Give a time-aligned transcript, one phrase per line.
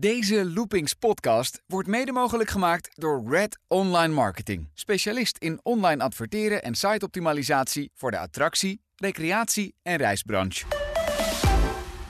[0.00, 4.68] Deze Loopings podcast wordt mede mogelijk gemaakt door Red Online Marketing.
[4.74, 10.66] Specialist in online adverteren en siteoptimalisatie voor de attractie, recreatie en reisbranche.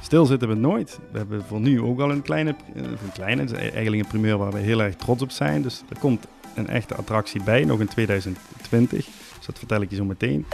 [0.02, 0.98] Stil zitten we nooit.
[1.12, 4.52] We hebben voor nu ook al een kleine, eh, een kleine, eigenlijk een primeur waar
[4.52, 5.62] we heel erg trots op zijn.
[5.62, 9.04] Dus er komt een echte attractie bij, nog in 2020.
[9.36, 10.46] Dus dat vertel ik je zo meteen.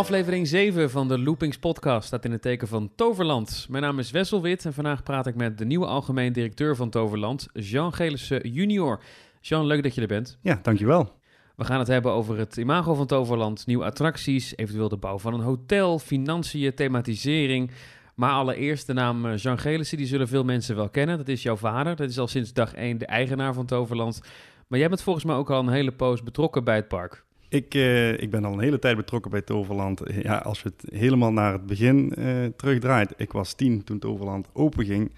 [0.00, 3.66] Aflevering 7 van de Loopings podcast staat in het teken van Toverland.
[3.70, 6.90] Mijn naam is Wessel Wit en vandaag praat ik met de nieuwe algemeen directeur van
[6.90, 9.00] Toverland, Jean Gelissen junior.
[9.40, 10.38] Jean, leuk dat je er bent.
[10.42, 11.12] Ja, dankjewel.
[11.56, 15.34] We gaan het hebben over het imago van Toverland, nieuwe attracties, eventueel de bouw van
[15.34, 17.70] een hotel, financiën, thematisering.
[18.14, 21.16] Maar allereerst de naam eh, Jean Gelissen, die zullen veel mensen wel kennen.
[21.16, 24.20] Dat is jouw vader, dat is al sinds dag 1 de eigenaar van Toverland.
[24.66, 27.24] Maar jij bent volgens mij ook al een hele poos betrokken bij het park.
[27.50, 30.02] Ik, uh, ik ben al een hele tijd betrokken bij Toverland.
[30.22, 32.26] Ja, als we het helemaal naar het begin uh,
[32.56, 33.14] terugdraait.
[33.16, 35.10] Ik was tien toen Toverland open ging.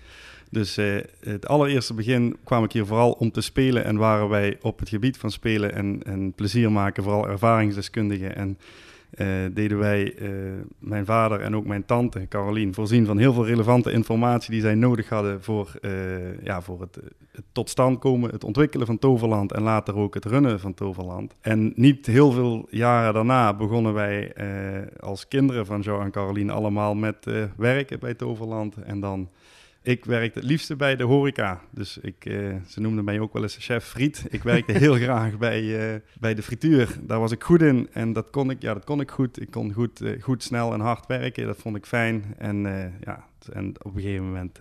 [0.50, 3.84] Dus uh, het allereerste begin kwam ik hier vooral om te spelen.
[3.84, 8.36] En waren wij op het gebied van spelen en, en plezier maken, vooral ervaringsdeskundigen.
[8.36, 8.58] En
[9.18, 10.30] uh, deden wij, uh,
[10.78, 14.74] mijn vader en ook mijn tante Carolien, voorzien van heel veel relevante informatie die zij
[14.74, 16.98] nodig hadden voor, uh, ja, voor het,
[17.33, 21.34] het, tot stand komen, het ontwikkelen van Toverland en later ook het runnen van Toverland.
[21.40, 24.33] En niet heel veel jaren daarna begonnen wij
[25.00, 29.28] als kinderen van Jo en Carolien allemaal met werken bij Toverland en dan
[29.83, 31.61] ik werkte het liefste bij de horeca.
[31.70, 34.24] Dus ik, uh, ze noemden mij ook wel eens chef friet.
[34.28, 36.98] Ik werkte heel graag bij, uh, bij de frituur.
[37.02, 39.41] Daar was ik goed in en dat kon ik, ja, dat kon ik goed.
[39.41, 41.47] Ik kon goed, uh, goed snel en hard werken.
[41.47, 42.34] Dat vond ik fijn.
[42.39, 42.62] En,
[43.05, 44.61] ja, en op een gegeven moment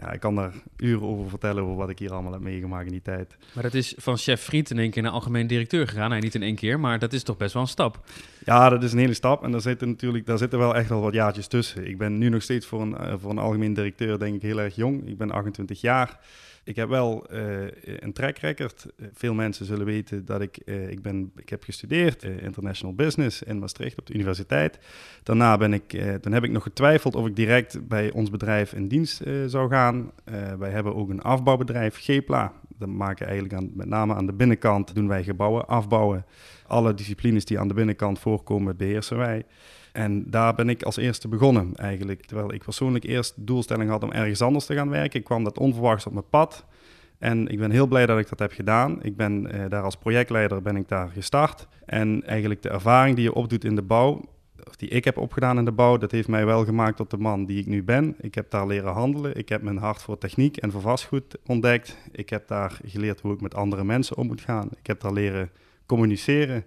[0.00, 2.92] ja, ik kan daar uren over vertellen over wat ik hier allemaal heb meegemaakt in
[2.92, 3.36] die tijd.
[3.52, 6.10] Maar dat is van chef Friet in één keer naar algemeen directeur gegaan.
[6.10, 8.00] Nee, niet in één keer, maar dat is toch best wel een stap.
[8.44, 9.44] Ja, dat is een hele stap.
[9.44, 11.88] En daar zitten natuurlijk daar zitten wel echt al wat jaartjes tussen.
[11.88, 14.60] Ik ben nu nog steeds voor een, uh, voor een algemeen directeur denk ik heel
[14.60, 15.08] erg jong.
[15.08, 16.18] Ik ben 28 jaar.
[16.64, 18.86] Ik heb wel uh, een track record.
[19.12, 23.42] Veel mensen zullen weten dat ik, uh, ik, ben, ik heb gestudeerd uh, International Business
[23.42, 24.78] in Maastricht op de universiteit.
[25.22, 25.88] Daarna ben ik,
[26.20, 30.10] toen heb ik nog getwijfeld of ik direct bij ons bedrijf in dienst zou gaan.
[30.58, 32.52] wij hebben ook een afbouwbedrijf, Gepla.
[32.78, 36.24] Dat maken eigenlijk aan, met name aan de binnenkant doen wij gebouwen afbouwen.
[36.66, 39.44] Alle disciplines die aan de binnenkant voorkomen beheersen wij.
[39.92, 42.26] En daar ben ik als eerste begonnen eigenlijk.
[42.26, 45.58] Terwijl ik persoonlijk eerst de doelstelling had om ergens anders te gaan werken, kwam dat
[45.58, 46.64] onverwachts op mijn pad.
[47.18, 49.02] En ik ben heel blij dat ik dat heb gedaan.
[49.02, 51.68] Ik ben uh, daar als projectleider ben ik daar gestart.
[51.86, 54.24] En eigenlijk de ervaring die je opdoet in de bouw,
[54.66, 57.16] of die ik heb opgedaan in de bouw, dat heeft mij wel gemaakt tot de
[57.16, 58.14] man die ik nu ben.
[58.20, 59.36] Ik heb daar leren handelen.
[59.36, 61.96] Ik heb mijn hart voor techniek en voor vastgoed ontdekt.
[62.12, 64.68] Ik heb daar geleerd hoe ik met andere mensen om moet gaan.
[64.78, 65.50] Ik heb daar leren
[65.86, 66.64] communiceren.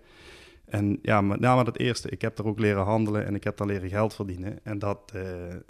[0.73, 2.09] En ja, met name dat eerste.
[2.09, 4.59] Ik heb er ook leren handelen en ik heb daar leren geld verdienen.
[4.63, 5.23] En dat, uh,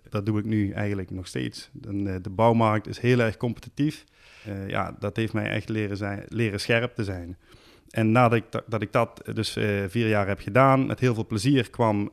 [0.10, 1.70] dat doe ik nu eigenlijk nog steeds.
[1.72, 4.04] De, uh, de bouwmarkt is heel erg competitief.
[4.48, 7.38] Uh, ja, dat heeft mij echt leren, zijn, leren scherp te zijn.
[7.90, 9.52] En nadat ik dat, dat, ik dat dus
[9.88, 12.12] vier jaar heb gedaan, met heel veel plezier kwam,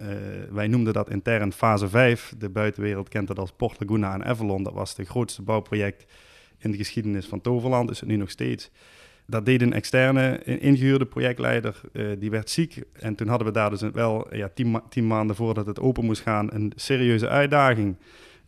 [0.51, 2.35] wij noemden dat intern fase 5.
[2.39, 4.63] De buitenwereld kent dat als Port Laguna en Avalon.
[4.63, 6.07] Dat was het grootste bouwproject
[6.59, 8.71] in de geschiedenis van Toverland, is het nu nog steeds
[9.31, 12.83] dat deed een externe ingehuurde projectleider, uh, die werd ziek.
[12.93, 16.05] En toen hadden we daar dus wel ja, tien, ma tien maanden voordat het open
[16.05, 17.97] moest gaan een serieuze uitdaging.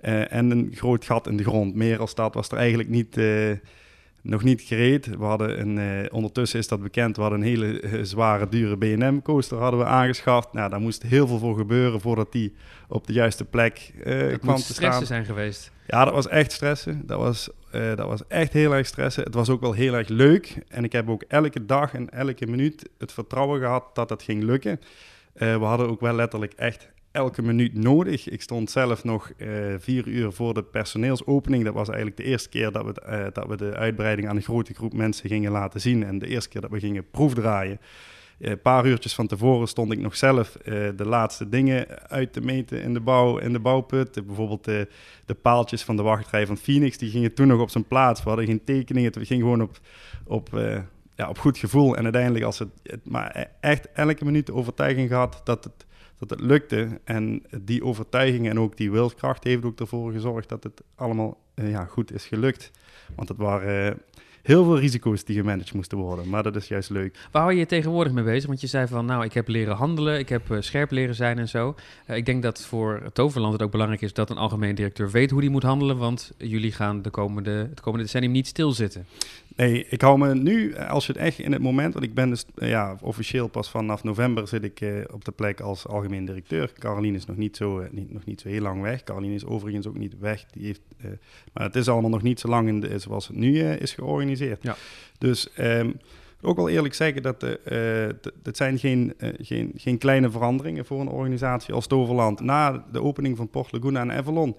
[0.01, 1.75] Uh, en een groot gat in de grond.
[1.75, 3.51] Meer als dat was er eigenlijk niet, uh,
[4.23, 5.07] nog niet gereed.
[5.07, 9.59] We hadden een, ondertussen is dat bekend, we hadden een hele zware, dure B&M coaster
[9.59, 10.53] hadden we aangeschaft.
[10.53, 12.55] Nou, daar moest heel veel voor gebeuren voordat die
[12.89, 13.93] op de juiste plek
[14.41, 15.07] kwam te staan.
[15.07, 15.73] zijn geweest.
[15.87, 17.03] Ja, dat was echt stressen.
[17.07, 19.25] Dat was, uh, dat was echt heel erg stressen.
[19.25, 20.57] Het was ook wel heel erg leuk.
[20.69, 24.43] En ik heb ook elke dag en elke minuut het vertrouwen gehad dat het ging
[24.43, 24.81] lukken.
[25.35, 28.29] Uh, we hadden ook wel letterlijk echt elke minuut nodig.
[28.29, 31.65] Ik stond zelf nog uh, vier uur voor de personeelsopening.
[31.65, 34.75] Dat was eigenlijk de eerste keer dat we, dat we de uitbreiding aan een grote
[34.75, 36.05] groep mensen gingen laten zien.
[36.05, 37.81] En de eerste keer dat we gingen proefdraaien.
[38.43, 42.33] Een uh, paar uurtjes van tevoren stond ik nog zelf uh, de laatste dingen uit
[42.33, 44.17] te meten in de, bouw, in de bouwput.
[44.17, 44.89] Uh, bijvoorbeeld de,
[45.43, 48.23] paaltjes van de wachtrij van Phoenix, die gingen toen nog op zijn plaats.
[48.23, 49.79] We hadden geen tekeningen, het ging gewoon op,
[50.25, 50.49] op,
[51.15, 51.97] ja, op goed gevoel.
[51.97, 55.87] En uiteindelijk, als het, het maar echt elke minuut de overtuiging gehad dat het,
[56.19, 57.01] dat het lukte.
[57.05, 61.85] En die overtuiging en ook die wilskracht heeft ook ervoor gezorgd dat het allemaal ja,
[61.85, 62.71] goed is gelukt.
[63.15, 64.03] Want het waren
[64.43, 66.29] heel veel risico's die gemanaged moesten worden.
[66.29, 67.19] Maar dat is juist leuk.
[67.31, 68.47] Waar hou je je tegenwoordig mee bezig?
[68.47, 71.39] Want je zei van, nou, ik heb leren handelen, ik heb uh, scherp leren zijn
[71.39, 71.75] en zo.
[72.07, 75.31] Uh, ik denk dat voor Toverland het ook belangrijk is dat een algemeen directeur weet
[75.31, 79.07] hoe die moet handelen, want jullie gaan de komende, het komende decennium niet stilzitten.
[79.63, 82.31] Nee, ik hou me nu, als je het echt in het moment, want ik ben
[82.31, 86.73] dus ja, officieel pas vanaf november zit ik op de plek als algemeen directeur.
[86.79, 89.03] Caroline is nog niet zo, niet, nog niet zo heel lang weg.
[89.03, 90.45] Caroline is overigens ook niet weg.
[90.45, 90.81] Die heeft,
[91.53, 94.63] maar het is allemaal nog niet zo lang in de, zoals het nu is georganiseerd.
[94.63, 94.77] Ja.
[95.19, 95.97] Dus um,
[96.41, 97.47] ook wel eerlijk zeggen dat
[98.43, 102.41] het zijn geen, geen, geen kleine veranderingen voor een organisatie als Toverland.
[102.41, 104.57] Na de opening van Port Laguna en Avalon,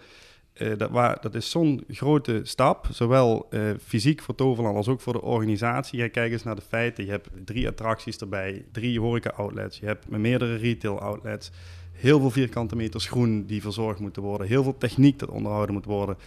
[0.54, 3.50] uh, dat, dat is zo'n grote stap, zowel
[3.86, 6.10] fysiek voor Toverland als ook voor de organisatie.
[6.10, 7.06] Kijk eens naar de feiten.
[7.06, 11.52] Je hebt drie attracties erbij, drie horeca-outlets, je hebt meerdere retail-outlets.
[11.92, 14.48] Heel veel vierkante meters groen die verzorgd moeten worden.
[14.48, 16.18] Heel veel techniek dat onderhouden moet worden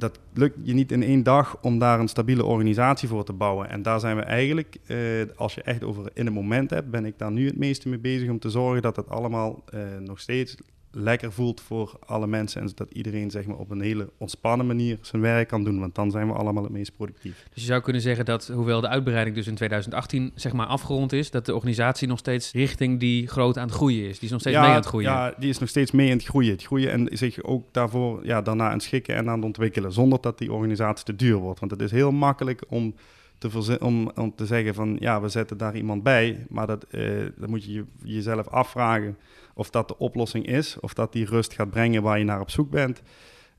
[0.00, 3.68] dat lukt je niet in één dag om daar een stabiele organisatie voor te bouwen.
[3.68, 4.96] En daar zijn we eigenlijk, eh,
[5.36, 7.98] als je echt over in een moment hebt, ben ik daar nu het meeste mee
[7.98, 10.56] bezig om te zorgen dat het allemaal eh, nog steeds
[10.92, 12.60] lekker voelt voor alle mensen.
[12.60, 15.80] En dat iedereen zeg maar, op een hele ontspannen manier zijn werk kan doen.
[15.80, 17.46] Want dan zijn we allemaal het meest productief.
[17.54, 21.12] Dus je zou kunnen zeggen dat, hoewel de uitbreiding dus in 2018 zeg maar, afgerond
[21.12, 24.14] is, dat de organisatie nog steeds richting die groot aan het groeien is.
[24.14, 25.10] Die is nog steeds mee aan het groeien.
[25.10, 26.52] Ja, die is nog steeds mee aan het groeien.
[26.52, 29.92] Het groeien en zich ook daarvoor ja, daarna aan het schikken en aan het ontwikkelen.
[29.92, 31.60] Zonder dat die organisatie te duur wordt.
[31.60, 32.94] Want het is heel makkelijk om
[33.38, 36.46] te, om, om te zeggen van ja, we zetten daar iemand bij.
[36.48, 39.16] Maar dat, uh, dan moet je jezelf afvragen
[39.54, 42.50] of dat de oplossing is, of dat die rust gaat brengen waar je naar op
[42.50, 43.02] zoek bent.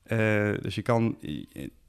[0.07, 0.17] Uh,
[0.61, 1.17] dus je kan,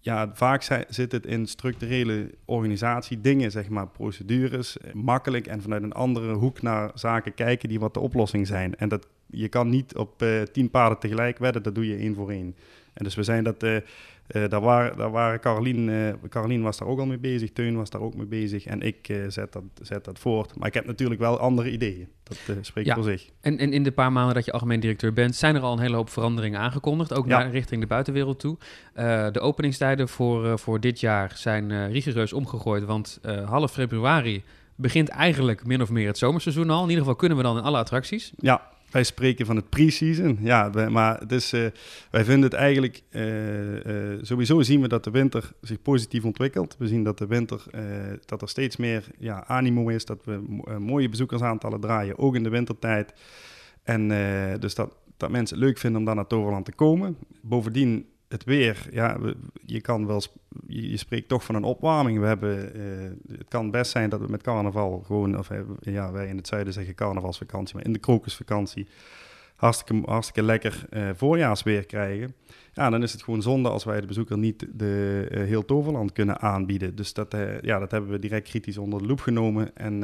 [0.01, 5.83] ja, vaak zit het in structurele organisatie dingen, zeg maar, procedures, eh, makkelijk en vanuit
[5.83, 8.75] een andere hoek naar zaken kijken die wat de oplossing zijn.
[8.75, 12.15] En dat, je kan niet op uh, tien paarden tegelijk wedden, dat doe je één
[12.15, 12.57] voor één.
[12.93, 13.63] En dus we zijn dat,
[14.29, 17.91] uh, daar, waren, daar waren Carolien, uh, was daar ook al mee bezig, Teun was
[17.91, 20.57] daar ook mee bezig en ik uh, zet, dat, zet dat voort.
[20.59, 22.95] Maar ik heb natuurlijk wel andere ideeën, dat spreekt ja.
[22.95, 23.31] voor zich.
[23.41, 25.79] En, en in de paar maanden dat je algemeen directeur bent, zijn er al een
[25.79, 28.57] hele hoop veranderingen aangekondigd, ook naar, richting de buitenwereld toe.
[29.33, 34.43] de openingstijden voor, voor dit jaar zijn rigoureus omgegooid, want half februari
[34.77, 36.83] begint eigenlijk min of meer het zomerseizoen al.
[36.83, 38.33] In ieder geval kunnen we dan in alle attracties.
[38.37, 40.39] Ja, wij spreken van het pre-season.
[40.41, 41.67] Ja, maar het is, uh,
[42.11, 43.03] wij vinden het eigenlijk...
[43.11, 46.77] Uh, uh, sowieso zien we dat de winter zich positief ontwikkelt.
[46.79, 47.65] We zien dat de winter...
[48.25, 50.05] dat er steeds meer ja, animo is.
[50.05, 50.41] Dat we
[50.79, 52.19] mooie bezoekersaantallen draaien.
[52.19, 53.13] Ook in de wintertijd.
[53.83, 54.09] En
[54.61, 57.17] dus dat, dat mensen het leuk vinden om daar naar Toverland te komen.
[57.41, 59.19] Bovendien het weer, ja,
[59.65, 60.23] je kan wel,
[60.67, 62.19] je, spreekt toch van een opwarming.
[62.19, 65.51] We hebben, uh, het kan best zijn dat we met carnaval gewoon, of
[65.81, 68.87] ja, wij in het zuiden zeggen carnavalsvakantie, maar in de krokusvakantie
[69.57, 72.35] hartstikke, hartstikke lekker uh, voorjaarsweer krijgen.
[72.73, 76.41] Ja, dan is het gewoon zonde als wij de bezoeker niet de heel Toverland kunnen
[76.41, 76.95] aanbieden.
[76.97, 80.03] Dus dat, ja, dat hebben we direct kritisch onder de loep genomen en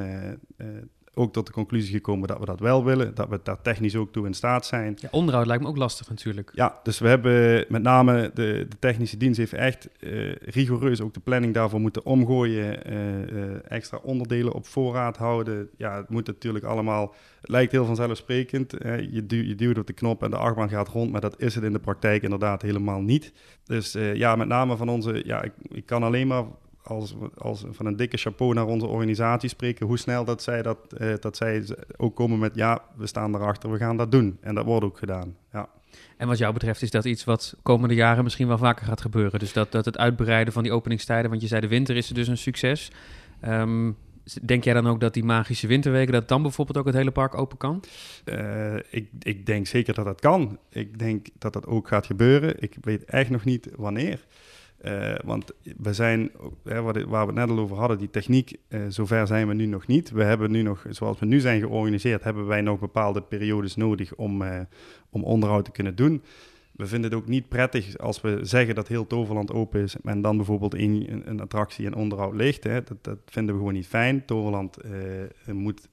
[1.15, 4.13] ook tot de conclusie gekomen dat we dat wel willen, dat we daar technisch ook
[4.13, 4.97] toe in staat zijn.
[5.01, 6.51] Ja, onderhoud lijkt me ook lastig natuurlijk.
[6.55, 11.15] Ja, dus we hebben met name de, de technische dienst heeft echt uh, rigoureus ook
[11.15, 15.69] de planning daarvoor moeten omgooien, uh, uh, extra onderdelen op voorraad houden.
[15.77, 18.71] Ja, het moet natuurlijk allemaal, het lijkt heel vanzelfsprekend.
[19.11, 21.55] je, duw, je duwt op de knop en de achtbaan gaat rond, maar dat is
[21.55, 23.33] het in de praktijk inderdaad helemaal niet.
[23.65, 26.45] Dus ja, met name van onze, ja, ik, ik kan alleen maar
[26.89, 30.79] als, als van een dikke chapeau naar onze organisatie spreken, hoe snel dat zij, dat,
[30.93, 31.65] eh, dat zij
[31.97, 34.39] ook komen met ja, we staan erachter, we gaan dat doen.
[34.41, 35.37] En dat wordt ook gedaan.
[35.53, 35.69] Ja.
[36.17, 39.39] En wat jou betreft is dat iets wat komende jaren misschien wel vaker gaat gebeuren.
[39.39, 42.15] Dus dat, dat het uitbreiden van die openingstijden, want je zei de winter is er
[42.15, 42.91] dus een succes.
[43.45, 43.97] Um,
[44.43, 47.35] Denk jij dan ook dat die magische winterweken, dat dan bijvoorbeeld ook het hele park
[47.35, 47.85] open kan?
[48.25, 50.59] Uh, ik, ik denk zeker dat dat kan.
[50.71, 52.63] Ik denk dat dat ook gaat gebeuren.
[52.63, 54.27] Ik weet echt nog niet wanneer.
[54.85, 56.31] Uh, want we zijn,
[56.65, 59.67] hè, waar we het net al over hadden, die techniek, uh, zover zijn we nu
[59.67, 60.11] nog niet.
[60.11, 64.15] We hebben nu nog, zoals we nu zijn georganiseerd, hebben wij nog bepaalde periodes nodig
[64.15, 64.61] om, uh,
[65.11, 66.23] om onderhoud te kunnen doen
[66.79, 70.23] we vinden het ook niet prettig als we zeggen dat heel Toverland open is en
[70.23, 72.65] dan bijvoorbeeld een, een attractie en onderhoud ligt.
[72.65, 72.83] Hè.
[72.83, 74.25] Dat, dat, vinden we gewoon niet fijn.
[74.25, 75.89] Toverland uh, moet,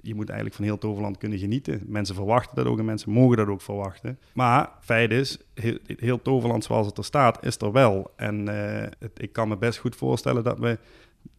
[0.00, 1.82] je moet eigenlijk van heel Toverland kunnen genieten.
[1.86, 4.18] Mensen verwachten dat ook en mensen mogen dat ook verwachten.
[4.34, 8.12] Maar feit is, heel, heel Toverland zoals het er staat, is er wel.
[8.16, 8.46] En
[8.98, 10.78] het, ik kan me best goed voorstellen dat we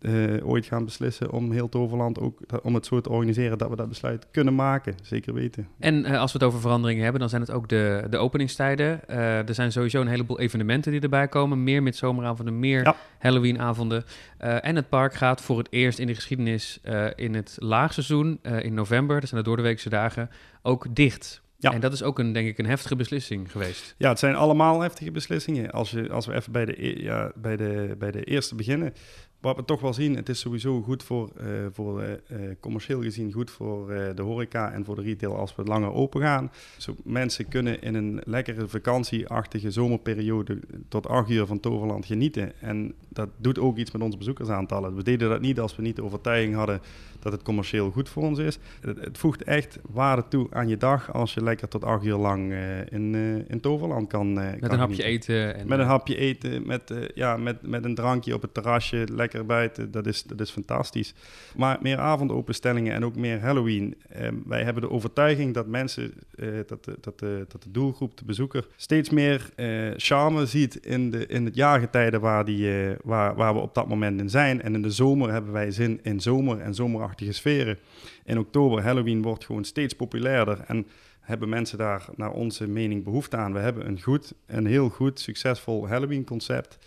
[0.01, 3.75] uh, ooit gaan beslissen om heel Toverland ook om het zo te organiseren dat we
[3.75, 4.95] dat besluit kunnen maken.
[5.01, 5.67] Zeker weten.
[5.79, 9.01] En uh, als we het over veranderingen hebben, dan zijn het ook de, de openingstijden.
[9.09, 11.63] Uh, er zijn sowieso een heleboel evenementen die erbij komen.
[11.63, 12.95] Meer met zomeravonden, meer ja.
[13.19, 14.03] Halloweenavonden.
[14.37, 16.79] en het park gaat voor het eerst in de geschiedenis
[17.15, 20.29] in het laagseizoen in november, dat zijn de doordeweekse dagen,
[20.61, 21.41] ook dicht.
[21.61, 21.73] Ja.
[21.73, 23.95] En dat is ook een, denk ik, een heftige beslissing geweest.
[23.97, 25.71] Ja, het zijn allemaal heftige beslissingen.
[25.71, 28.93] Als, je, als we even bij de, e, ja, bij de, bij de eerste beginnen.
[29.41, 32.17] Wat we toch wel zien, het is sowieso goed voor, uh, voor uh,
[32.59, 36.51] commercieel gezien goed voor de horeca en voor de retail als we langer open gaan.
[36.77, 42.51] Zo, mensen kunnen in een lekkere vakantieachtige zomerperiode tot acht uur van Toverland genieten.
[42.59, 44.95] En dat doet ook iets met onze bezoekersaantallen.
[44.95, 46.81] We deden dat niet als we niet de overtuiging hadden
[47.19, 48.57] dat het commercieel goed voor ons is.
[48.81, 52.15] Het, het voegt echt waarde toe aan je dag als je lekker tot acht uur
[52.15, 52.53] lang
[52.89, 53.15] in,
[53.47, 55.55] in Toverland kan Met een hapje eten.
[55.55, 59.30] En, met een hapje eten, met, ja, met, met een drankje op het terrasje, lekker
[59.45, 59.91] buiten.
[59.91, 61.13] Dat is, dat is fantastisch.
[61.55, 63.95] Maar meer avondopenstellingen en ook meer Halloween.
[64.09, 68.17] Ehm, wij hebben de overtuiging dat mensen, eh, dat, de, dat, de, dat de doelgroep,
[68.17, 72.95] de bezoeker, steeds meer eh, charme ziet in, de, in het jaargetijden waar, die, eh,
[73.03, 74.61] waar, waar we op dat moment in zijn.
[74.61, 77.77] En in de zomer hebben wij zin in zomer en zomerachtige sferen.
[78.25, 80.59] In oktober, Halloween wordt gewoon steeds populairder.
[80.67, 80.87] En
[81.21, 83.53] hebben mensen daar naar onze mening behoefte aan.
[83.53, 86.77] We hebben een goed, een heel goed, succesvol Halloween-concept.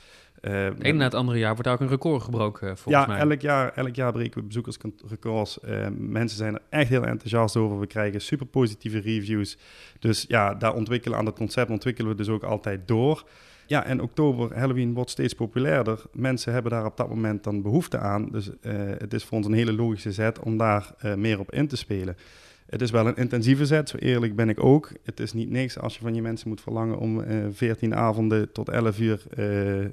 [0.48, 3.18] Uh, Eén na het andere jaar wordt ook een record gebroken, eh, volgens ja, mij.
[3.18, 5.58] elk jaar, elk jaar breken we bezoekersrecords.
[5.68, 7.80] Uh, mensen zijn er echt heel enthousiast over.
[7.80, 9.58] We krijgen super positieve reviews.
[9.98, 13.24] Dus ja, daar ontwikkelen aan het concept ontwikkelen we dus ook altijd door.
[13.66, 16.02] Ja, en oktober, Halloween wordt steeds populairder.
[16.12, 18.28] Mensen hebben daar op dat moment dan behoefte aan.
[18.30, 18.50] Dus
[18.98, 22.16] het is voor ons een hele logische zet om daar meer op in te spelen.
[22.66, 24.92] Het is wel een intensieve zet, zo eerlijk ben ik ook.
[25.02, 27.94] Het is niet niks als je van je mensen moet verlangen om uh, eh, 14
[27.94, 29.88] avonden tot 11 uur, uh, uh,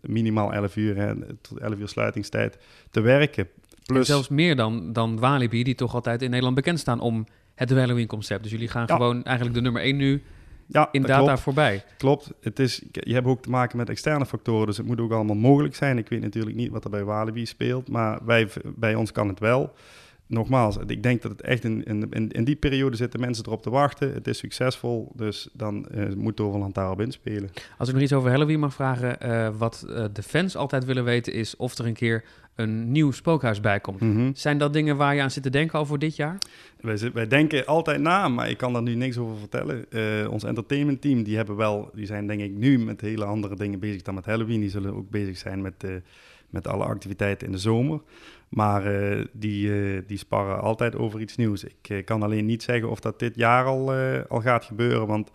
[0.00, 2.58] minimaal 11 uur, hè, tot 11 uur sluitingstijd
[2.90, 3.48] te werken.
[3.86, 4.06] Plus...
[4.06, 8.42] zelfs meer dan, dan Walibi, die toch altijd in Nederland bekend staan om het Halloween-concept.
[8.42, 10.22] Dus jullie gaan gewoon eigenlijk de nummer 1 nu
[10.66, 11.40] ja, in data klopt.
[11.40, 11.84] voorbij.
[11.98, 12.32] Klopt.
[12.40, 15.36] Het is, je hebt ook te maken met externe factoren, dus het moet ook allemaal
[15.36, 15.98] mogelijk zijn.
[15.98, 19.38] Ik weet natuurlijk niet wat er bij Walibi speelt, maar wij, bij ons kan het
[19.38, 19.72] wel
[20.26, 23.70] nogmaals, ik denk dat het echt in, in, in die periode zitten mensen erop te
[23.70, 24.12] wachten.
[24.12, 27.50] Het is succesvol, dus dan uh, moet Toverland daarop inspelen.
[27.78, 31.04] Als ik nog iets over Halloween mag vragen, uh, wat uh, de fans altijd willen
[31.04, 34.00] weten is of er een keer een nieuw spookhuis bij komt.
[34.00, 36.38] Mm Zijn dat dingen waar je aan zit te denken al voor dit jaar?
[36.80, 39.86] Wij, wij denken altijd na, maar ik kan daar nu niks over vertellen.
[40.30, 43.78] ons entertainment team, die hebben wel, die zijn denk ik nu met hele andere dingen
[43.78, 44.60] bezig dan met Halloween.
[44.60, 45.84] Die zullen ook bezig zijn met,
[46.50, 48.00] met alle activiteiten in de zomer.
[48.48, 51.64] Maar uh, die, uh, die sparren altijd over iets nieuws.
[51.64, 53.92] Ik uh, kan alleen niet zeggen of dat dit jaar al,
[54.28, 55.30] al gaat gebeuren, want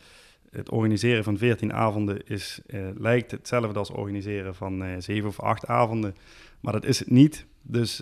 [0.49, 2.61] het organiseren van 14 avonden is,
[2.97, 6.15] lijkt hetzelfde als organiseren van 7 of 8 avonden.
[6.61, 7.45] Maar dat is het niet.
[7.63, 8.01] Dus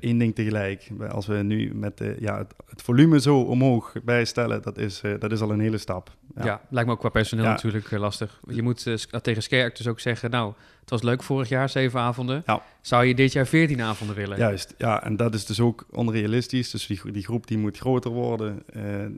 [0.00, 0.90] één ding tegelijk.
[1.10, 5.40] Als we nu met ja, het, het, volume zo omhoog bijstellen, dat is, dat is
[5.40, 6.16] al een hele stap.
[6.34, 8.40] Ja, ja lijkt me ook qua personeel natuurlijk lastig.
[8.48, 12.42] Je moet tegen Scare dus ook zeggen, nou, het was leuk vorig jaar, zeven avonden.
[12.46, 12.62] Ja.
[12.80, 14.38] Zou je dit jaar veertien avonden willen?
[14.38, 15.02] Juist, ja.
[15.02, 16.70] En dat is dus ook onrealistisch.
[16.70, 18.62] Dus die, die groep die moet groter worden.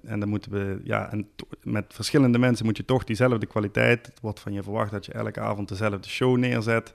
[0.04, 1.28] En dan moeten we, ja, en
[1.62, 4.06] met verschillende mensen moet je toch diezelfde kwaliteit.
[4.06, 6.94] Het wordt van je verwacht dat je elke avond dezelfde show neerzet.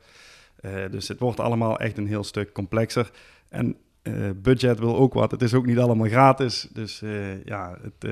[0.62, 3.12] Uh, dus het wordt allemaal echt een heel stuk complexer.
[3.50, 5.32] En uh, budget wil ook wat.
[5.32, 6.68] Het is ook niet allemaal gratis.
[6.74, 7.04] Dus
[7.46, 8.12] ja, het,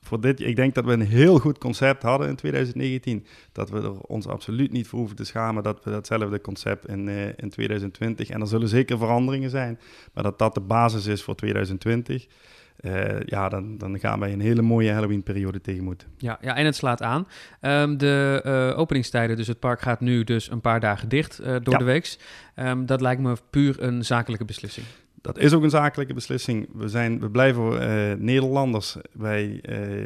[0.00, 3.26] voor dit, ik denk dat we een heel goed concept hadden in 2019.
[3.52, 7.08] Dat we er ons absoluut niet voor hoeven te schamen dat we datzelfde concept in,
[7.36, 8.28] in 2020.
[8.28, 9.78] En er zullen zeker veranderingen zijn,
[10.14, 12.26] maar dat dat de basis is voor 2020.
[12.80, 16.06] Uh, eh, ja, dan, dan gaan wij een hele mooie Halloween-periode tegemoet.
[16.16, 17.26] Ja, ja, en het slaat aan.
[17.60, 21.46] Um, de uh, openingstijden, dus het park gaat nu dus een paar dagen dicht uh,
[21.46, 21.78] door ja.
[21.78, 22.16] de week.
[22.56, 24.86] Um, dat lijkt me puur een zakelijke beslissing
[25.22, 26.68] dat is ook een zakelijke beslissing.
[26.72, 28.96] We, zijn, we blijven Nederlanders.
[29.12, 29.46] Wij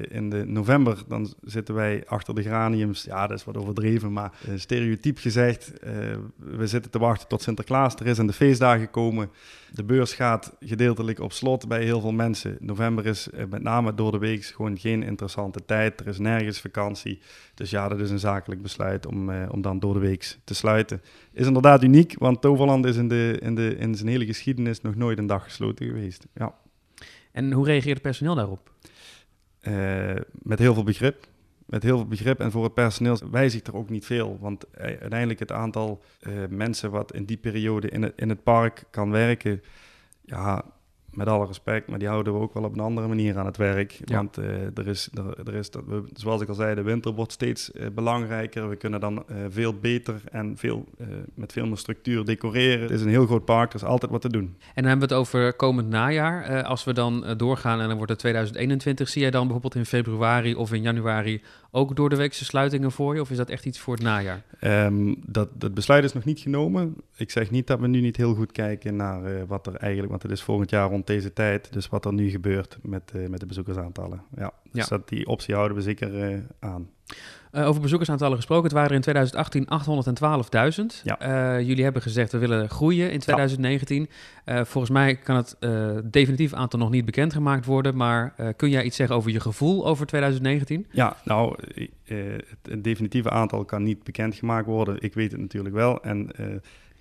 [0.09, 3.04] in de november, dan zitten wij achter de graniums.
[3.04, 5.73] Ja, dat is wat overdreven, maar stereotyp gezegd.
[6.37, 9.31] we zitten te wachten tot Sinterklaas er is en de feestdagen komen.
[9.75, 12.57] De beurs gaat gedeeltelijk op slot bij heel veel mensen.
[12.61, 16.00] November is met name door de week gewoon geen interessante tijd.
[16.00, 17.21] Er is nergens vakantie.
[17.54, 21.02] Dus ja, dat is een zakelijk besluit om, om dan door de week te sluiten.
[21.33, 24.95] Is inderdaad uniek, want Toverland is in, de, in, de, in zijn hele geschiedenis nog
[24.95, 26.26] nooit een dag gesloten geweest.
[26.35, 26.54] Ja.
[27.33, 28.73] En hoe reageert het personeel daarop?
[29.62, 31.26] Uh, met heel veel begrip.
[31.64, 32.40] Met heel veel begrip.
[32.40, 34.38] En voor het personeel wijzigt er ook niet veel.
[34.40, 38.42] Want eh, uiteindelijk het aantal uh, mensen wat in die periode in het, in het
[38.42, 39.62] park kan werken...
[40.26, 40.64] Ja,
[41.16, 43.56] met alle respect, maar die houden we ook wel op een andere manier aan het
[43.56, 44.00] werk.
[44.04, 47.12] Want uh, er is, er, er is dat we, zoals ik al zei, de winter
[47.12, 48.68] wordt steeds uh, belangrijker.
[48.68, 50.85] We kunnen dan uh, veel beter en veel,
[51.35, 52.80] met veel meer structuur decoreren.
[52.80, 54.42] Het is een heel groot park, er is altijd wat te doen.
[54.42, 56.62] En dan hebben we het over komend najaar.
[56.62, 60.54] als we dan doorgaan en dan wordt het 2021, zie jij dan bijvoorbeeld in februari
[60.54, 61.42] of in januari
[61.75, 63.21] ook door de weekse sluitingen voor je?
[63.21, 64.43] Of is dat echt iets voor het najaar?
[64.61, 66.97] Um, dat, dat besluit is nog niet genomen.
[67.16, 70.23] Ik zeg niet dat we nu niet heel goed kijken naar wat er eigenlijk, want
[70.23, 71.73] het is volgend jaar rond deze tijd.
[71.73, 74.23] Dus wat er nu gebeurt met, uh, met de bezoekersaantallen.
[74.37, 74.97] Ja, dus ja.
[74.97, 76.88] dat, die optie houden we zeker uh, aan.
[77.54, 78.64] Uh, over bezoekersaantallen gesproken.
[78.64, 79.68] Het waren er in 2018
[81.00, 81.02] 812.000.
[81.02, 81.56] Ja.
[81.58, 84.08] Uh, jullie hebben gezegd we willen groeien in 2019.
[84.44, 84.58] Ja.
[84.58, 85.56] Uh, volgens mij kan het
[86.12, 87.96] definitief aantal nog niet bekendgemaakt worden.
[87.96, 90.87] Maar kun jij iets zeggen over je gevoel over 2019?
[90.90, 91.56] Ja, nou,
[92.62, 94.96] het definitieve aantal kan niet bekendgemaakt worden.
[95.00, 96.02] Ik weet het natuurlijk wel.
[96.02, 96.30] En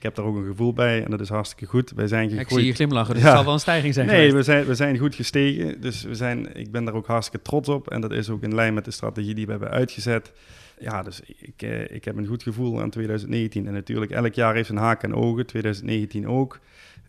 [0.03, 1.91] ik heb daar ook een gevoel bij en dat is hartstikke goed.
[1.91, 2.51] Wij zijn gegroeid.
[2.51, 3.27] Ik zie je glimlachen, dus ja.
[3.27, 5.81] het zal wel een stijging zijn Nee, we zijn, we zijn goed gestegen.
[5.81, 7.89] Dus we zijn, ik ben daar ook hartstikke trots op.
[7.89, 10.33] En dat is ook in lijn met de strategie die we hebben uitgezet.
[10.79, 13.67] Ja, dus ik, eh, ik heb een goed gevoel aan 2019.
[13.67, 15.45] En natuurlijk, elk jaar heeft een haak en ogen.
[15.45, 16.59] 2019 ook.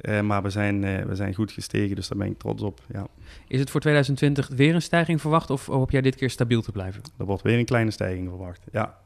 [0.01, 2.81] Uh, maar we zijn, uh, we zijn goed gestegen, dus daar ben ik trots op.
[2.93, 3.07] Ja.
[3.49, 6.73] Is het voor 2020 weer een stijging verwacht of hoop jij dit keer stabiel te
[6.73, 7.03] blijven?
[7.19, 8.99] Er wordt weer een kleine stijging verwacht, ja.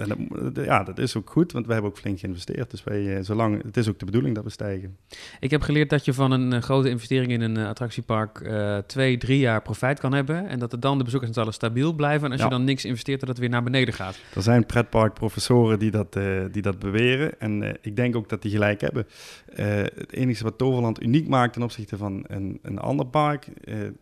[0.00, 2.70] En dat, ja, dat is ook goed, want we hebben ook flink geïnvesteerd.
[2.70, 4.96] Dus wij, eh, zolang, het is ook de bedoeling dat we stijgen.
[5.40, 8.78] Ik heb geleerd dat je van een uh, grote investering in een uh, attractiepark uh,
[8.78, 10.48] twee, drie jaar profijt kan hebben.
[10.48, 12.26] En dat er dan de bezoekersaantallen stabiel blijven.
[12.26, 14.18] En als je dan niks investeert, dat het weer naar beneden gaat.
[14.34, 16.12] Er zijn pretparkprofessoren die dat,
[16.52, 17.40] die dat beweren.
[17.40, 19.06] En ik denk ook dat die gelijk hebben.
[19.54, 23.48] het enige wat Toverland uniek maakt ten opzichte van een, een ander park.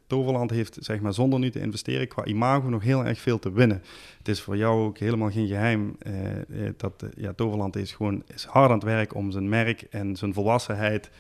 [0.06, 3.52] Toverland heeft zeg maar, zonder nu te investeren qua imago nog heel erg veel te
[3.52, 3.82] winnen.
[4.18, 7.92] Het is voor jou ook helemaal geen geheim eh, eh, dat uh, ja, Toverland is
[7.92, 11.10] gewoon is hard aan het werk om zijn merk en zijn volwassenheid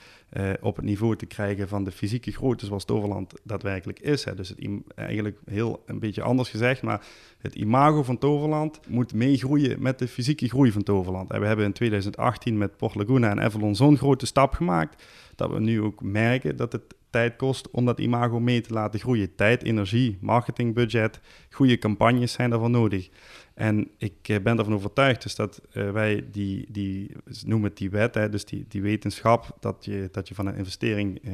[0.60, 4.24] op het niveau te krijgen van de fysieke grootte zoals Toverland daadwerkelijk is.
[4.24, 4.34] Hè.
[4.34, 7.06] Dus het eigenlijk heel een beetje anders gezegd, maar
[7.38, 11.30] het imago van Toverland moet meegroeien met de fysieke groei van Toverland.
[11.30, 15.04] En we hebben in 2018 met Port Laguna en Avalon zo'n grote stap gemaakt
[15.36, 19.00] dat we nu ook merken dat het tijd kost om dat imago mee te laten
[19.00, 19.34] groeien.
[19.34, 21.20] Tijd, energie, marketingbudget,
[21.50, 23.08] goede campagnes zijn daarvoor nodig.
[23.54, 27.10] En ik eh, ben ervan overtuigd dus dat uh, wij die, die,
[27.44, 30.56] noemen het die wet, hè, dus die, die wetenschap, dat je, dat je van een
[30.56, 31.32] investering uh,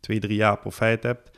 [0.00, 1.30] twee, drie jaar profijt hebt.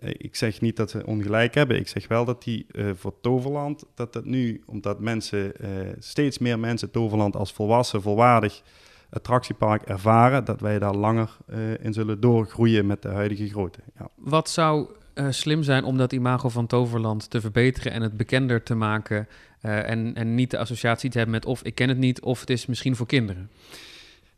[0.00, 1.76] ik zeg niet dat ze ongelijk hebben.
[1.76, 5.52] Ik zeg wel dat die voor Toverland, dat dat nu, omdat mensen,
[5.98, 8.62] steeds meer mensen Toverland als volwassen, volwaardig
[9.10, 11.36] attractiepark ervaren, dat wij daar langer
[11.80, 13.80] in zullen doorgroeien met de huidige grootte.
[13.98, 14.08] Ja.
[14.14, 14.88] Wat zou
[15.30, 19.28] slim zijn om dat imago van Toverland te verbeteren en het bekender te maken
[19.62, 22.40] uh, en, en niet de associatie te hebben met of ik ken het niet of
[22.40, 23.50] het is misschien voor kinderen.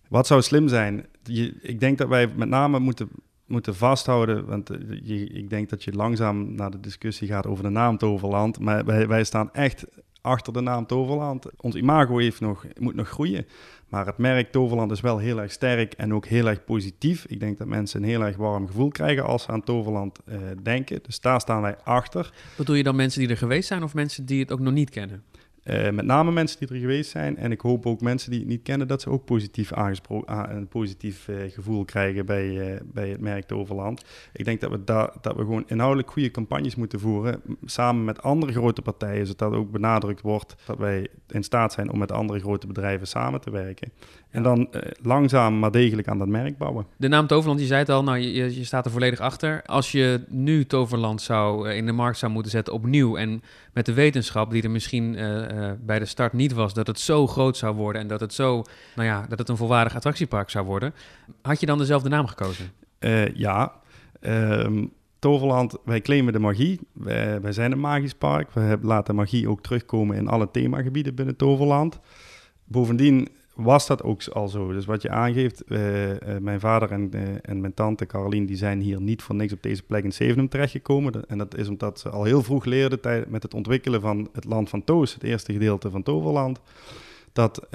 [0.09, 1.07] Wat zou slim zijn?
[1.23, 3.09] Je, ik denk dat wij met name moeten,
[3.47, 4.71] moeten vasthouden, want
[5.03, 8.85] je, ik denk dat je langzaam naar de discussie gaat over de naam Toverland, maar
[8.85, 9.85] wij, wij staan echt
[10.21, 11.61] achter de naam Toverland.
[11.61, 13.47] Ons imago heeft nog, moet nog groeien.
[13.91, 17.25] Maar het merk Toverland is wel heel erg sterk en ook heel erg positief.
[17.26, 20.37] Ik denk dat mensen een heel erg warm gevoel krijgen als ze aan Toverland uh,
[20.63, 20.99] denken.
[21.03, 22.33] Dus daar staan wij achter.
[22.57, 24.91] Bedoel je dan mensen die er geweest zijn of mensen die het ook nog niet
[24.91, 25.23] kennen?
[25.65, 27.37] Uh, met name mensen die er geweest zijn.
[27.37, 30.69] En ik hoop ook mensen die het niet kennen, dat ze ook positief aangesproken, een
[30.69, 34.05] positief uh, gevoel krijgen bij, uh, bij het merk Toverland.
[34.33, 37.43] Ik denk dat we, da dat we gewoon inhoudelijk goede campagnes moeten voeren.
[37.65, 41.99] Samen met andere grote partijen, zodat ook benadrukt wordt dat wij in staat zijn om
[41.99, 43.93] met andere grote bedrijven samen te werken.
[44.30, 44.69] En dan
[45.02, 46.86] langzaam maar degelijk aan dat merk bouwen.
[46.97, 49.62] De naam Toverland, je zei het al, nou, je, je staat er volledig achter.
[49.66, 53.93] Als je nu Toverland zou in de markt zou moeten zetten opnieuw en met de
[53.93, 57.75] wetenschap die er misschien uh, bij de start niet was, dat het zo groot zou
[57.75, 58.64] worden en dat het zo,
[58.95, 60.95] nou ja, dat het een volwaardig attractiepark zou worden.
[61.43, 62.71] Had je dan dezelfde naam gekozen?
[63.34, 63.73] Ja.
[64.21, 66.80] Um, Toverland, wij claimen de magie.
[66.93, 68.50] Wij, wij, zijn een magisch park.
[68.50, 72.00] We laten magie ook terugkomen in alle themagebieden binnen Toverland.
[72.64, 73.28] Bovendien
[73.63, 74.73] was dat ook al zo.
[74.73, 78.57] Dus wat je aangeeft, uh, uh, mijn vader en, uh, en mijn tante Carolien, die
[78.57, 81.29] zijn hier niet voor niks op deze plek in Zevenum terechtgekomen.
[81.29, 84.69] En dat is omdat ze al heel vroeg leerden met het ontwikkelen van het land
[84.69, 86.61] van Toos, het eerste gedeelte van Toverland,
[87.33, 87.67] dat,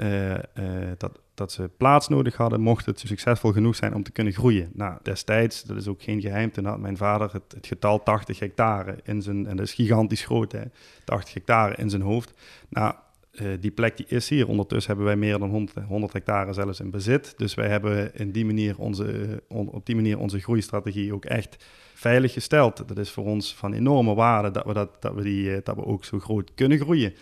[0.96, 4.70] dat, dat ze plaats nodig hadden, mocht het succesvol genoeg zijn om te kunnen groeien.
[4.72, 8.38] Nou, destijds, dat is ook geen geheim, toen had mijn vader het, het getal 80
[8.38, 10.62] hectare in zijn, en dat is gigantisch groot, hè,
[11.04, 12.32] 80 hectare in zijn hoofd.
[12.68, 12.94] Nou,
[13.40, 14.48] uh, die plek die is hier.
[14.48, 17.34] Ondertussen hebben wij meer dan 100, 100, hectare zelfs in bezit.
[17.36, 21.64] Dus wij hebben in die manier onze, on, op die manier onze groeistrategie ook echt
[21.94, 22.88] veilig gesteld.
[22.88, 25.76] Dat is voor ons van enorme waarde dat we, dat, dat we, die, uh, dat
[25.76, 27.14] we ook zo groot kunnen groeien.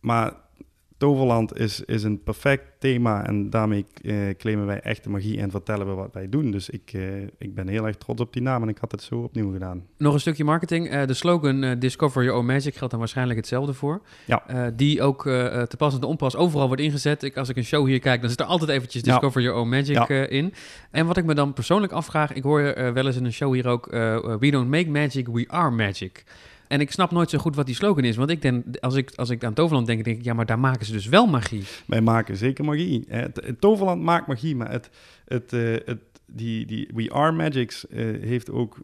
[0.00, 0.32] Maar
[0.98, 5.86] Toverland is, is een perfect thema en daarmee uh, claimen wij echte magie en vertellen
[5.86, 6.50] we wat wij doen.
[6.50, 9.02] Dus ik, uh, ik ben heel erg trots op die naam en ik had het
[9.02, 9.86] zo opnieuw gedaan.
[9.98, 10.92] Nog een stukje marketing.
[10.94, 14.02] Uh, de slogan Discover Your Own Magic geldt dan waarschijnlijk hetzelfde voor.
[14.24, 14.70] Ja.
[14.70, 17.22] die ook te pas en te onpas overal wordt ingezet.
[17.22, 19.68] Ik, als ik een show hier kijk, dan zit er altijd eventjes Discover Your Own
[19.68, 20.26] Magic ja.
[20.26, 20.52] in.
[20.90, 23.66] En wat ik me dan persoonlijk afvraag, ik hoor wel eens in een show hier
[23.66, 23.86] ook,
[24.40, 26.24] we don't make magic, we are magic.
[26.68, 28.16] En ik snap nooit zo goed wat die slogan is.
[28.16, 30.58] Want ik denk, als ik, als ik aan Toverland denk, denk ik, ja, maar daar
[30.58, 31.64] maken ze dus wel magie.
[31.86, 33.06] Wij maken zeker magie.
[33.58, 34.90] Toverland maakt magie, maar het,
[35.24, 38.78] het, uh, het, die, die We Are Magics uh, heeft ook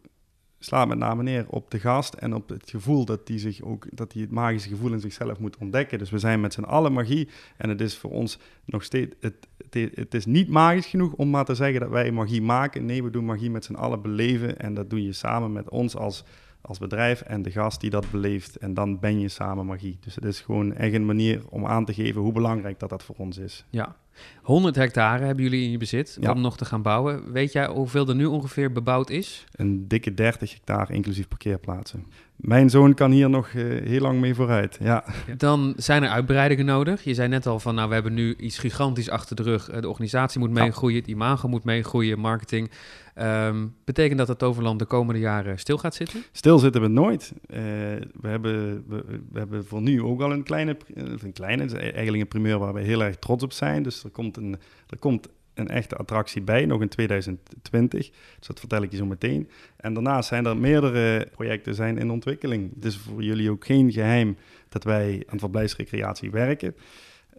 [0.65, 3.87] slaat met name neer op de gast en op het gevoel dat hij zich ook
[3.91, 5.99] dat hij het magische gevoel in zichzelf moet ontdekken.
[5.99, 9.47] Dus we zijn met z'n allen magie en het is voor ons nog steeds het,
[9.69, 12.85] het, het, is niet magisch genoeg om maar te zeggen dat wij magie maken.
[12.85, 15.95] Nee, we doen magie met z'n allen beleven en dat doe je samen met ons
[15.95, 16.23] als
[16.65, 18.55] als bedrijf en de gast die dat beleeft.
[18.55, 19.97] En dan ben je samen magie.
[19.99, 23.03] Dus het is gewoon echt een manier om aan te geven hoe belangrijk dat dat
[23.03, 23.65] voor ons is.
[23.69, 23.95] Ja,
[24.41, 27.31] 100 hectare hebben jullie in je bezit om nog te gaan bouwen.
[27.31, 29.45] Weet jij hoeveel er nu ongeveer bebouwd is?
[29.51, 32.05] Een dikke 30 hectare, inclusief parkeerplaatsen.
[32.43, 34.77] Mijn zoon kan hier nog uh, heel lang mee vooruit.
[34.81, 35.03] Ja.
[35.37, 37.03] Dan zijn er uitbreidingen nodig.
[37.03, 39.65] Je zei net al van, nou, we hebben nu iets gigantisch achter de rug.
[39.65, 42.71] De organisatie moet meegroeien, het imago moet meegroeien, marketing.
[43.15, 46.23] Um, betekent dat het Toverland de komende jaren stil gaat zitten?
[46.31, 47.33] Stil zitten we nooit.
[47.33, 47.57] Uh,
[48.21, 52.27] we, hebben, we, we, hebben voor nu ook al een kleine, een kleine, eigenlijk een
[52.27, 53.83] primeur waar we heel erg trots op zijn.
[53.83, 54.57] Dus er komt een,
[54.89, 58.09] er komt een echte attractie bij, nog in 2020.
[58.37, 59.49] Dus dat vertel ik je zo meteen.
[59.77, 62.71] En daarnaast zijn er meerdere projecten zijn in ontwikkeling.
[62.75, 64.37] Het is voor jullie ook geen geheim
[64.69, 66.75] dat wij aan verblijfsrecreatie werken.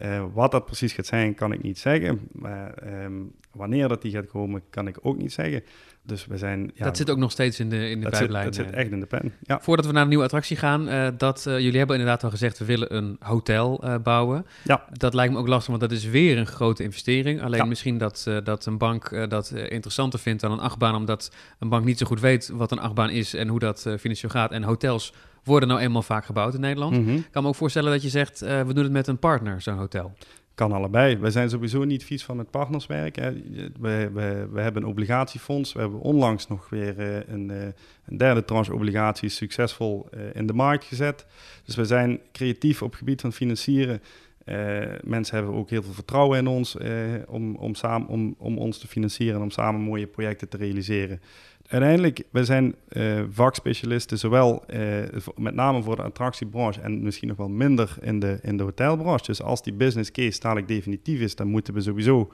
[0.03, 2.29] Uh, wat dat precies gaat zijn, kan ik niet zeggen.
[2.33, 5.63] Maar um, wanneer dat die gaat komen, kan ik ook niet zeggen.
[6.07, 6.71] Dus we zijn...
[6.75, 8.55] Ja, dat zit ook nog steeds in de, in de dat pijplijn.
[8.55, 9.61] Zit, dat zit echt in de pen, ja.
[9.61, 12.59] Voordat we naar een nieuwe attractie gaan, uh, dat, uh, jullie hebben inderdaad al gezegd,
[12.59, 14.47] we willen een hotel uh, bouwen.
[14.65, 14.85] Ja.
[14.93, 17.43] Dat lijkt me ook lastig, want dat is weer een grote investering.
[17.43, 17.65] Alleen ja.
[17.65, 21.99] misschien dat, dat een bank dat interessanter vindt dan een achtbaan, omdat een bank niet
[21.99, 24.51] zo goed weet wat een achtbaan is en hoe dat financieel gaat.
[24.51, 25.13] En hotels
[25.45, 27.01] worden nou eenmaal vaak gebouwd in Nederland.
[27.01, 27.15] Mhm.
[27.15, 29.77] Ik kan me ook voorstellen dat je zegt, we doen het met een partner, zo'n
[29.77, 30.13] hotel.
[30.55, 31.17] Kan allebei.
[31.17, 33.43] We zijn sowieso niet vies van met partners werken.
[33.81, 35.73] We, we, we hebben een obligatiefonds.
[35.73, 37.63] We hebben onlangs nog weer uh, een, uh,
[38.07, 41.27] een, derde tranche obligaties succesvol uh, in de markt gezet.
[41.65, 44.03] Dus we zijn creatief op het gebied van financieren.
[45.03, 46.77] mensen hebben ook heel veel vertrouwen in ons
[47.27, 51.21] om, om, samen, om, om ons te financieren en om samen mooie projecten te realiseren
[51.67, 55.03] uiteindelijk, we zijn uh, vakspecialisten, zowel uh,
[55.37, 59.27] met name voor de attractiebranche en misschien nog wel minder in de, in de hotelbranche.
[59.27, 62.33] Dus als die business case dadelijk definitief is, dan moeten we sowieso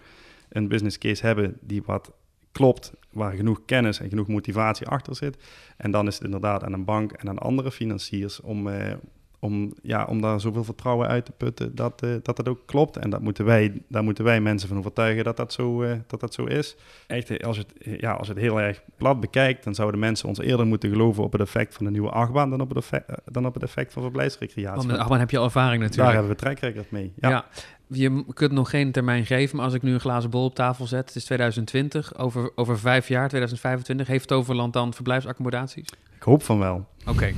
[0.48, 2.12] een business case hebben die wat
[2.52, 5.36] klopt, waar genoeg kennis en genoeg motivatie achter zit.
[5.76, 8.92] En dan is het inderdaad aan een bank en aan andere financiers om, uh,
[9.40, 12.96] om, ja, om daar zoveel vertrouwen uit te putten dat, uh, dat het ook klopt.
[12.96, 16.20] En dat moeten wij, daar moeten wij mensen van overtuigen dat dat zo, uh, dat
[16.20, 16.76] dat zo is.
[17.06, 20.66] Echt, als het, ja, als het heel erg plat bekijkt, dan zouden mensen ons eerder
[20.66, 23.54] moeten geloven op het effect van de nieuwe achtbaan dan op het effect, dan op
[23.54, 24.76] het effect van verblijfsrecreatie.
[24.76, 26.08] Want met achtbaan heb je al ervaring natuurlijk.
[26.08, 27.12] Daar hebben we trackrecord mee.
[27.16, 27.28] Ja.
[27.28, 27.44] ja.
[27.92, 30.86] Je kunt nog geen termijn geven, maar als ik nu een glazen bol op tafel
[30.86, 35.88] zet, het is 2020, over, over vijf jaar, 2025, heeft Toverland dan verblijfsaccommodaties?
[36.16, 36.86] Ik hoop van wel.
[37.00, 37.10] Oké.
[37.10, 37.34] Okay.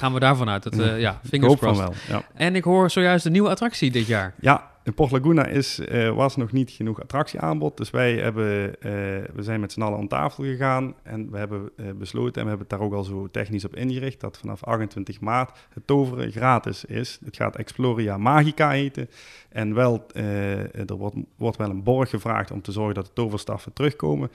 [0.00, 0.62] Gaan we daarvan uit?
[0.62, 1.84] Dat, uh, ja, fingers crossed.
[1.84, 2.22] Wel, ja.
[2.34, 4.34] En ik hoor zojuist een nieuwe attractie dit jaar.
[4.40, 7.76] Ja, in Port Laguna is, uh, was nog niet genoeg attractieaanbod.
[7.76, 8.72] Dus wij hebben, uh,
[9.34, 10.94] we zijn met z'n allen aan tafel gegaan.
[11.02, 14.20] En we hebben besloten, en we hebben het daar ook al zo technisch op ingericht,
[14.20, 17.18] dat vanaf 28 maart het toveren gratis is.
[17.24, 19.10] Het gaat Exploria Magica heten.
[19.48, 20.06] En wel,
[20.72, 24.30] er wordt, wordt wel een borg gevraagd om te zorgen dat de toverstaffen terugkomen.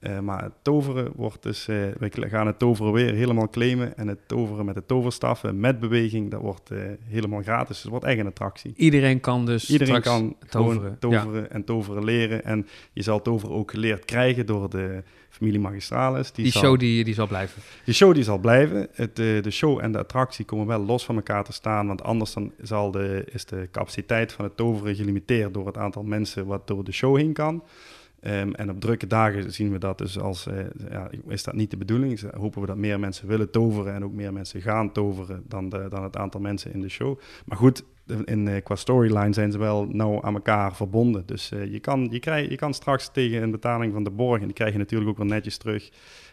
[0.00, 3.96] Uh, maar het toveren wordt dus, uh, we gaan het toveren weer helemaal claimen.
[3.96, 7.68] En het toveren met de toverstaffen, met beweging, dat wordt uh, helemaal gratis.
[7.68, 8.72] Dus het wordt echt een attractie.
[8.76, 11.48] Iedereen kan dus Iedereen kan toveren, toveren ja.
[11.48, 12.44] en toveren leren.
[12.44, 16.32] En je zal toveren ook geleerd krijgen door de familie Magistralis.
[16.32, 17.62] Die, die zal, show die, die zal blijven?
[17.84, 18.88] Die show die zal blijven.
[18.92, 21.86] Het, de show en de attractie komen wel los van elkaar te staan.
[21.86, 26.02] Want anders dan zal de, is de capaciteit van het toveren gelimiteerd door het aantal
[26.02, 27.62] mensen wat door de show heen kan.
[28.20, 30.54] Um, en op drukke dagen zien we dat dus als, uh,
[30.90, 32.20] ja, is dat niet de bedoeling.
[32.20, 35.68] Dus hopen we dat meer mensen willen toveren en ook meer mensen gaan toveren dan,
[35.68, 37.18] de, dan het aantal mensen in de show.
[37.44, 37.84] Maar goed,
[38.24, 41.22] in, uh, qua storyline zijn ze wel nauw aan elkaar verbonden.
[41.26, 44.40] Dus uh, je, kan, je, krijg, je kan straks tegen een betaling van de borg,
[44.40, 45.90] en die krijg je natuurlijk ook wel netjes terug,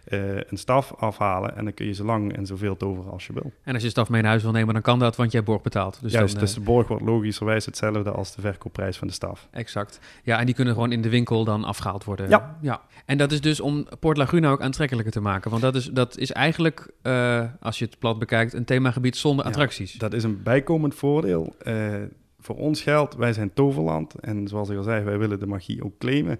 [0.09, 1.55] uh, een staf afhalen.
[1.55, 3.51] En dan kun je zo lang en zoveel toveren als je wil.
[3.63, 5.61] En als je staf mee naar huis wil nemen, dan kan dat, want jij borg
[5.61, 6.01] betaalt.
[6.01, 9.47] Dus Juist, dan, dus de borg wordt logischerwijs hetzelfde als de verkoopprijs van de staf.
[9.51, 9.99] Exact.
[10.23, 12.29] Ja, en die kunnen gewoon in de winkel dan afgehaald worden.
[12.29, 12.57] Ja.
[12.61, 12.81] ja.
[13.05, 15.49] En dat is dus om Port Laguna ook aantrekkelijker te maken.
[15.49, 19.45] Want dat is, dat is eigenlijk, uh, als je het plat bekijkt, een themagebied zonder
[19.45, 19.93] attracties.
[19.93, 21.55] Ja, dat is een bijkomend voordeel.
[21.63, 21.93] Uh,
[22.39, 24.15] voor ons geldt, wij zijn toverland.
[24.19, 26.39] En zoals ik al zei, wij willen de magie ook claimen.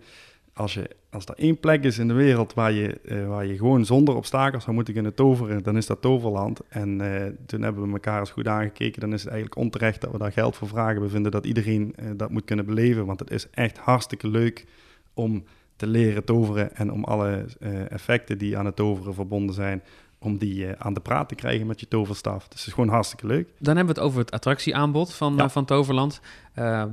[0.57, 3.57] Als, je, als er één plek is in de wereld waar je, uh, waar je
[3.57, 6.61] gewoon zonder obstakels zou moeten kunnen toveren, dan is dat Toverland.
[6.67, 9.01] En uh, toen hebben we elkaar eens goed aangekeken.
[9.01, 11.01] Dan is het eigenlijk onterecht dat we daar geld voor vragen.
[11.01, 14.65] We vinden dat iedereen uh, dat moet kunnen beleven, want het is echt hartstikke leuk
[15.13, 15.43] om
[15.75, 17.45] te leren toveren en om alle
[17.89, 19.83] effecten die aan het toveren verbonden zijn,
[20.19, 22.47] om die aan de praat te krijgen met je toverstaf.
[22.47, 23.49] Dus het is gewoon hartstikke leuk.
[23.58, 26.21] Dan hebben we het over het attractieaanbod van, van Toverland.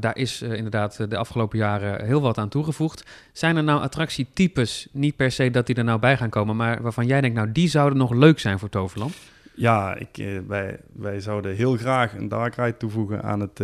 [0.01, 3.07] daar is inderdaad de afgelopen jaren heel wat aan toegevoegd.
[3.33, 6.83] Zijn er nou attractietypes, niet per se dat die er nou bij gaan komen, maar
[6.83, 9.15] waarvan jij denkt, nou die zouden nog leuk zijn voor Toverland?
[9.55, 13.61] Ja, ik, eh, wij, wij zouden heel graag een dark ride toevoegen aan, het,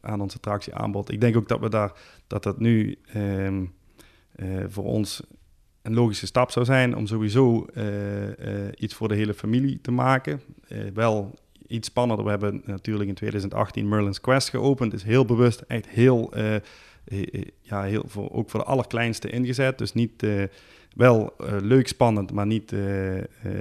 [0.00, 1.12] aan ons attractieaanbod.
[1.12, 1.92] Ik denk ook dat we daar,
[2.26, 3.64] dat, dat nu ehm,
[4.40, 5.22] eh, voor ons
[5.82, 7.66] een logische stap zou zijn om sowieso
[8.76, 10.40] iets voor de hele familie te maken.
[10.94, 11.34] wel
[11.66, 12.24] iets spannender.
[12.24, 14.92] We hebben natuurlijk in 2018 Merlin's Quest geopend.
[14.92, 16.32] Is heel bewust, echt heel,
[17.62, 19.78] ja, heel voor, ook voor de allerkleinste ingezet.
[19.78, 20.26] Dus niet
[20.96, 22.72] wel uh, leuk, spannend, maar niet,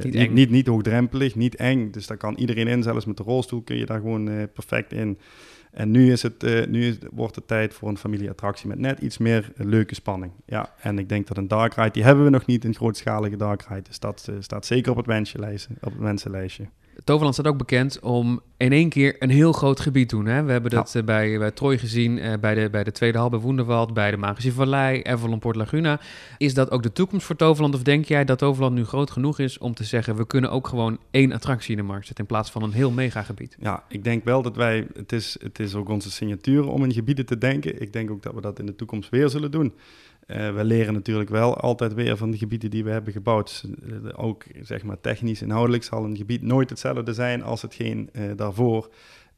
[0.04, 1.92] niet, niet, niet, niet, hoogdrempelig, niet eng.
[1.92, 5.18] Dus daar kan iedereen in, zelfs met de rolstoel kun je daar gewoon perfect in.
[5.72, 9.18] En nu, is het, nu is, wordt het tijd voor een familieattractie met net iets
[9.18, 10.32] meer leuke spanning.
[10.46, 13.38] Ja, en ik denk dat een dark ride, die hebben we nog niet, een grootschalige
[13.38, 13.82] dark ride.
[13.82, 15.74] Dus dat staat zeker op het wenslijstje.
[15.82, 16.66] Op het wensenlijstje.
[17.04, 20.26] Toverland staat ook bekend om in één keer een heel groot gebied doen.
[20.26, 20.44] Hè?
[20.44, 23.30] We hebben dat eh, bij, bij Troy gezien, uh, bij, de, bij de Tweede Hal
[23.30, 26.00] bij Woenderwald, bij de Magische Vallei, Avalon Port Laguna.
[26.38, 27.76] Is dat ook de toekomst voor Toverland?
[27.76, 30.68] Of denk jij dat Toverland nu groot genoeg is om te zeggen, we kunnen ook
[30.68, 33.58] gewoon één attractie in de markt zetten in plaats van een heel megagebied?
[33.60, 36.94] Ja, ik denk wel dat wij, het is, het is ook onze signatuur om in
[36.94, 37.82] gebieden te denken.
[37.82, 39.74] Ik denk ook dat we dat in de toekomst weer zullen doen.
[40.32, 43.64] Uh, we leren natuurlijk wel altijd weer van de gebieden die we hebben gebouwd.
[43.84, 48.24] Uh, ook zeg maar technisch, inhoudelijk zal een gebied nooit hetzelfde zijn als hetgeen uh,
[48.36, 48.90] daarvoor.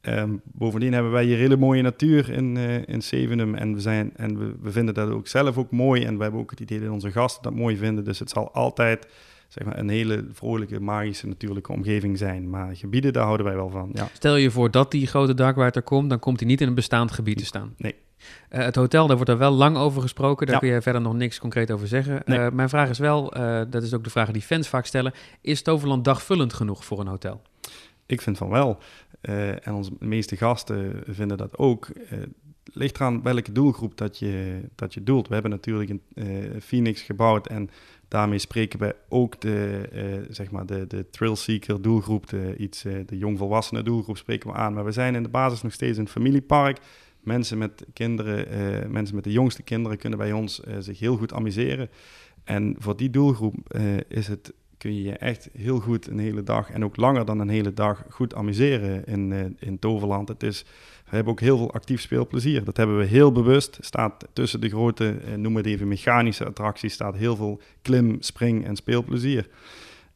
[0.01, 4.39] Um, bovendien hebben wij hier hele mooie natuur in, in Zevenum en, we, zijn, en
[4.39, 6.03] we, we, vinden dat ook zelf ook mooi.
[6.03, 8.03] En we hebben ook het idee dat onze gasten dat mooi vinden.
[8.03, 9.07] Dus het zal altijd
[9.47, 12.49] zeg maar, een hele vrolijke, magische, natuurlijke omgeving zijn.
[12.49, 13.89] Maar gebieden, daar houden wij wel van.
[13.93, 14.07] Ja.
[14.13, 17.11] Stel je voor dat die grote darkwater komt, dan komt hij niet in een bestaand
[17.11, 17.73] gebied te staan.
[17.77, 17.95] Nee.
[18.51, 20.47] Uh, het hotel, daar wordt er wel lang over gesproken.
[20.47, 22.21] Daar kun je verder nog niks concreet over zeggen.
[22.25, 22.39] Nee.
[22.39, 25.13] Uh, mijn vraag is wel, uh, dat is ook de vraag die fans vaak stellen...
[25.41, 27.41] is Toverland dagvullend genoeg voor een hotel?
[28.05, 28.77] Ik vind van wel.
[29.21, 31.87] en onze meeste gasten vinden dat ook.
[32.73, 35.27] ligt eraan welke doelgroep dat je, dat je doelt.
[35.27, 37.47] We hebben natuurlijk een Phoenix gebouwd...
[37.47, 37.69] en
[38.07, 42.29] daarmee spreken we ook de, zeg maar de, de thrill-seeker doelgroep...
[42.29, 44.73] de, iets, de jongvolwassenen doelgroep spreken we aan.
[44.73, 46.77] Maar we zijn in de basis nog steeds een familiepark
[47.23, 48.47] mensen met kinderen,
[48.83, 51.89] uh, mensen met de jongste kinderen kunnen bij ons uh, zich heel goed amuseren.
[52.43, 56.43] En voor die doelgroep uh, is het, kun je je echt heel goed een hele
[56.43, 60.27] dag en ook langer dan een hele dag goed amuseren in, in Toverland.
[60.27, 60.65] Het is,
[61.09, 62.63] we hebben ook heel veel actief speelplezier.
[62.63, 63.77] Dat hebben we heel bewust.
[63.81, 68.75] Staat tussen de grote, noem het even mechanische attracties, staat heel veel klim, spring en
[68.75, 69.49] speelplezier.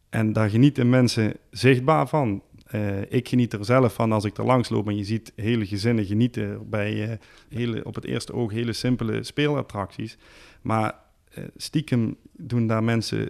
[0.10, 2.42] En daar genieten mensen zichtbaar van.
[2.76, 5.66] Uh, ik geniet er zelf van als ik er langs loop en je ziet hele
[5.66, 7.16] gezinnen genieten bij uh,
[7.50, 10.18] hele, op het eerste oog hele simpele speelattracties.
[10.62, 10.96] Maar
[11.38, 13.30] uh, stiekem doen daar mensen,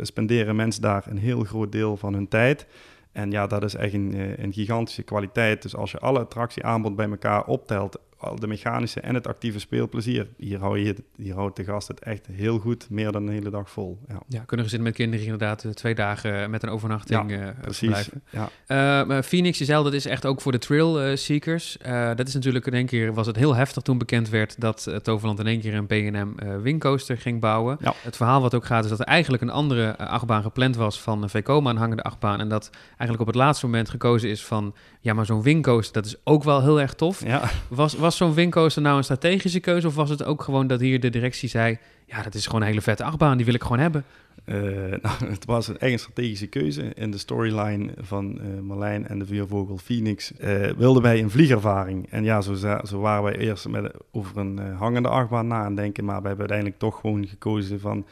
[0.00, 2.66] spenderen mensen daar een heel groot deel van hun tijd.
[3.12, 5.62] En ja, dat is echt een, een gigantische kwaliteit.
[5.62, 7.98] Dus als je alle attractieaanbod bij elkaar optelt
[8.38, 10.28] de mechanische en het actieve speelplezier.
[10.36, 13.50] Hier, hou je, hier houdt de gast het echt heel goed, meer dan een hele
[13.50, 13.98] dag vol.
[14.08, 17.48] Ja, ja kunnen gezinnen met kinderen inderdaad eh, twee dagen met een overnachting ja, uh,
[17.60, 18.08] precies.
[18.30, 19.08] Ja.
[19.08, 21.76] Uh, Phoenix jezelf, dat is echt ook voor de trail seekers.
[22.16, 25.38] dat is natuurlijk in één keer, was het heel heftig toen bekend werd dat Toverland
[25.38, 27.76] in één keer een B&M wingcoaster ging bouwen.
[27.80, 27.94] Ja.
[28.02, 31.22] Het verhaal wat ook gaat is dat er eigenlijk een andere achtbaan gepland was van
[31.22, 32.40] een VCOMA aanhangende achtbaan.
[32.40, 36.06] En dat eigenlijk op het laatste moment gekozen is van, ja maar zo'n wingcoaster, dat
[36.06, 37.24] is ook wel heel erg tof.
[37.24, 37.50] Ja.
[37.68, 39.86] Was, was zo'n windcoaster nou een strategische keuze?
[39.86, 41.78] Of was het ook gewoon dat hier de directie zei...
[42.06, 44.04] ja, dat is gewoon een hele vette achtbaan, die wil ik gewoon hebben?
[44.44, 44.56] Uh,
[45.02, 46.82] nou, het was een eigen strategische keuze.
[46.94, 52.06] In de storyline van uh, Marlijn en de Viervogel Phoenix uh, wilden wij een vliegervaring.
[52.10, 56.04] En ja, zo, zo waren wij eerst met, over een hangende achtbaan na aan denken.
[56.04, 58.06] Maar we hebben uiteindelijk toch gewoon gekozen van...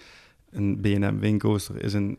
[0.51, 2.19] Een B&M Wingcoaster is een,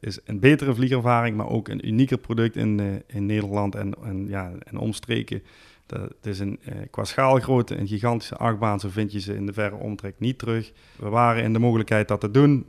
[0.00, 4.52] is een betere vliegervaring, maar ook een unieker product in, in Nederland en, en, ja,
[4.64, 5.42] en omstreken.
[5.90, 9.52] Dat is een, eh, qua schaalgrootte een gigantische achtbaan, zo vind je ze in de
[9.52, 10.72] verre omtrek niet terug.
[10.96, 12.66] We waren in de mogelijkheid dat te doen,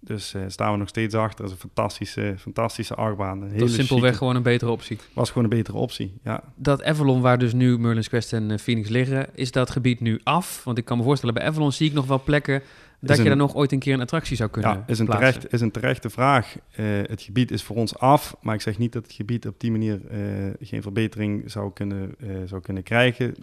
[0.00, 1.44] dus uh, staan we nog steeds achter.
[1.44, 3.42] Dat is een fantastische, fantastische achtbaan.
[3.42, 4.18] Een dat is simpelweg chique.
[4.18, 4.98] gewoon een betere optie.
[5.12, 6.42] Was gewoon een betere optie, ja.
[6.54, 10.20] Dat Avalon, waar dus nu Merlin's Quest en uh, Phoenix liggen, is dat gebied nu
[10.22, 10.64] af?
[10.64, 12.62] Want ik kan me voorstellen, bij Avalon zie ik nog wel plekken
[13.00, 15.52] dat je er nog ooit een keer een attractie zou kunnen ja, is een terecht,
[15.52, 16.56] is een terechte vraag.
[16.76, 19.60] Uh, het gebied is voor ons af, maar ik zeg niet dat het gebied op
[19.60, 23.34] die manier uh, geen verbetering zou kunnen, uh, zou kunnen krijgen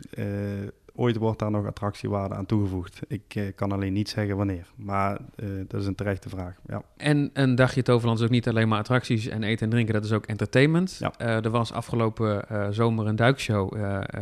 [0.97, 2.99] ooit wordt daar nog attractiewaarde aan toegevoegd.
[3.07, 6.55] Ik eh, kan alleen niet zeggen wanneer, maar uh, dat is een terechte vraag.
[6.67, 6.81] Ja.
[6.97, 10.05] En een dagje Toverland is ook niet alleen maar attracties en eten en drinken, dat
[10.05, 10.97] is ook entertainment.
[10.99, 11.13] Ja.
[11.21, 13.75] Uh, er was afgelopen zomer een duikshow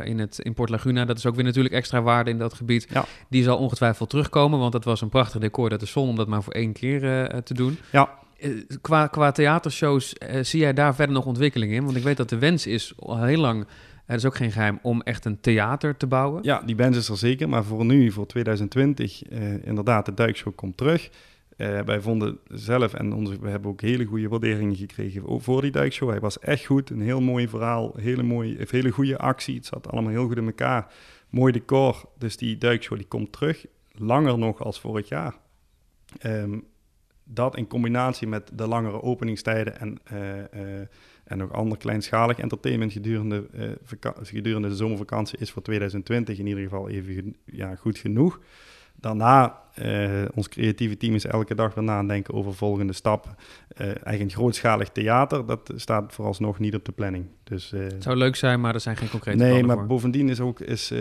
[0.04, 1.06] in, het, in Port Laguna.
[1.06, 2.88] Dat is ook weer natuurlijk extra waarde in dat gebied.
[2.90, 3.06] Ja.
[3.30, 5.70] Die zal ongetwijfeld terugkomen, want dat was een prachtig decor.
[5.70, 7.00] Dat is zonde om dat maar voor één keer
[7.44, 7.78] te doen.
[7.92, 8.10] Ja.
[8.40, 11.84] Eh, qua, qua theatershows, eh, zie jij daar verder nog ontwikkeling in?
[11.84, 13.68] Want ik weet dat de wens is al heel lang,
[14.06, 16.44] er is ook geen geheim, om echt een theater te bouwen.
[16.44, 17.50] Ja, die wens is er zeker.
[17.50, 21.10] Maar voor nu, voor 2020, eh, inderdaad, de duikshow komt terug.
[21.58, 25.72] Eh, wij vonden zelf, en onze, we hebben ook hele goede waarderingen gekregen voor die
[25.72, 26.10] duikshow.
[26.10, 29.56] Hij was echt goed, een heel mooi verhaal, hele, mooie, hele goede actie.
[29.56, 30.94] Het zat allemaal heel goed in elkaar.
[31.30, 33.66] Mooi decor, dus die duikshow die komt terug.
[33.92, 35.36] Langer nog als vorig jaar.
[36.20, 36.60] Ehm,
[37.24, 40.88] dat in combinatie met de langere openingstijden en, uh, uh,
[41.26, 43.70] en nog ander kleinschalig entertainment gedurende, uh,
[44.22, 48.40] gedurende de zomervakantie is voor 2020 in ieder geval even ja, goed genoeg.
[49.00, 49.62] Daarna,
[50.34, 53.36] ons creatieve team is elke dag weer nadenken over volgende stappen.
[53.78, 57.26] eigenlijk grootschalig theater, dat staat vooralsnog niet op de planning.
[57.44, 60.60] Dus, het zou leuk zijn, maar er zijn geen concrete Nee, maar bovendien is ook,
[60.60, 60.94] is,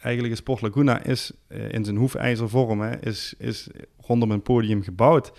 [0.00, 3.68] eigenlijk Sport Laguna is in zijn hoefijzervorm, hè, is, is
[4.00, 5.32] rondom een podium gebouwd.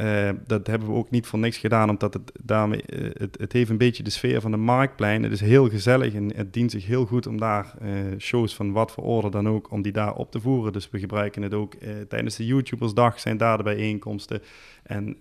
[0.00, 3.52] Uh, dat hebben we ook niet voor niks gedaan, omdat het daarmee, uh, het, het
[3.52, 5.22] heeft een beetje de sfeer van de marktplein.
[5.22, 8.72] Het is heel gezellig en het dient zich heel goed om daar uh, shows van
[8.72, 10.72] wat voor orde dan ook, om die daar op te voeren.
[10.72, 11.74] Dus we gebruiken het ook
[12.08, 14.42] tijdens de YouTubersdag zijn daar de bijeenkomsten.
[14.82, 15.16] En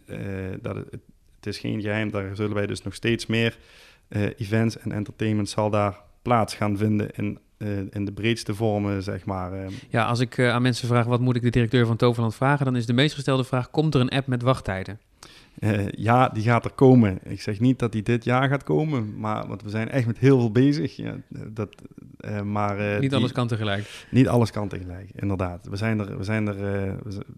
[0.61, 0.91] dat het,
[1.35, 3.57] het, is geen geheim, daar zullen wij dus nog steeds meer
[4.37, 9.25] events en entertainment zal daar plaats gaan vinden in uh, in de breedste vormen, zeg
[9.25, 9.53] maar.
[9.53, 9.65] Uh.
[9.89, 12.65] Ja, als ik uh, aan mensen vraag wat moet ik de directeur van Toverland vragen,
[12.65, 14.99] dan is de meest gestelde vraag: komt er een app met wachttijden?
[15.91, 17.19] ja, die gaat er komen.
[17.23, 20.17] Ik zeg niet dat die dit jaar gaat komen, maar want we zijn echt met
[20.17, 20.95] heel veel bezig.
[20.95, 21.69] Ja, dat,
[22.43, 24.05] maar, niet die, alles kan tegelijk.
[24.11, 25.67] Niet alles kan tegelijk, inderdaad.
[25.69, 26.95] We zijn er, we zijn er,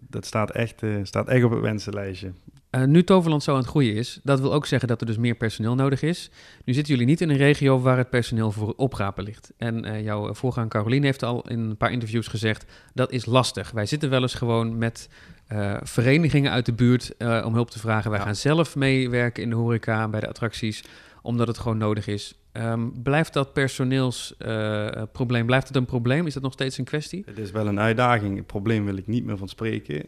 [0.08, 2.32] dat staat echt, staat echt op het wensenlijstje.
[2.70, 5.16] Uh, nu Toverland zo aan het groeien is, dat wil ook zeggen dat er dus
[5.16, 6.30] meer personeel nodig is.
[6.64, 9.52] Nu zitten jullie niet in een regio waar het personeel voor oprapen ligt.
[9.56, 13.70] En uh, jouw voorganger Caroline heeft al in een paar interviews gezegd, dat is lastig.
[13.70, 15.08] Wij zitten wel eens gewoon met
[15.52, 18.10] uh, verenigingen uit de buurt om hulp te vragen.
[18.10, 18.24] Wij ja.
[18.24, 20.84] gaan zelf meewerken in de horeca, bij de attracties,
[21.22, 22.34] omdat het gewoon nodig is.
[22.52, 26.26] Um, blijft dat personeelsprobleem, uh, blijft het een probleem?
[26.26, 27.22] Is dat nog steeds een kwestie?
[27.26, 28.36] Het is wel een uitdaging.
[28.36, 30.04] Het probleem wil ik niet meer van spreken.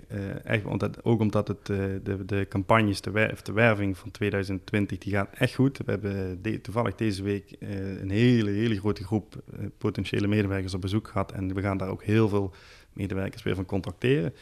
[0.65, 5.13] Omdat, ook omdat het, uh, de, de campagnes, de, wer de werving van 2020, die
[5.13, 5.79] gaat echt goed.
[5.85, 7.57] We hebben toevallig deze week
[8.01, 9.43] een hele, hele grote groep
[9.79, 11.33] potentiële medewerkers op bezoek gehad.
[11.33, 12.55] En we gaan daar ook heel veel
[12.93, 14.35] medewerkers weer van contracteren.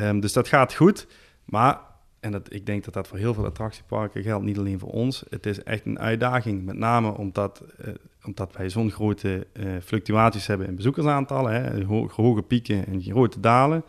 [0.00, 1.06] Um, dus dat gaat goed.
[1.44, 1.80] Maar
[2.22, 5.24] en dat, ik denk dat dat voor heel veel attractieparken geldt, niet alleen voor ons.
[5.30, 10.46] Het is echt een uitdaging, met name omdat, uh, omdat wij zo'n grote uh, fluctuaties
[10.46, 13.84] hebben in bezoekersaantallen, hè, ho hoge pieken en grote dalen.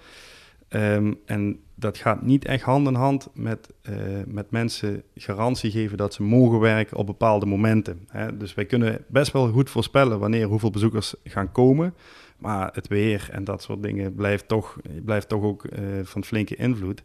[0.70, 3.96] Um, en dat gaat niet echt hand in hand met, uh,
[4.28, 8.08] met mensen garantie geven dat ze mogen werken op bepaalde momenten.
[8.08, 8.38] Hè.
[8.38, 11.94] Dus wij kunnen best wel goed voorspellen wanneer hoeveel bezoekers gaan komen.
[12.38, 15.66] Maar het weer en dat soort dingen blijft toch, blijft toch ook
[16.04, 17.04] van flinke invloed.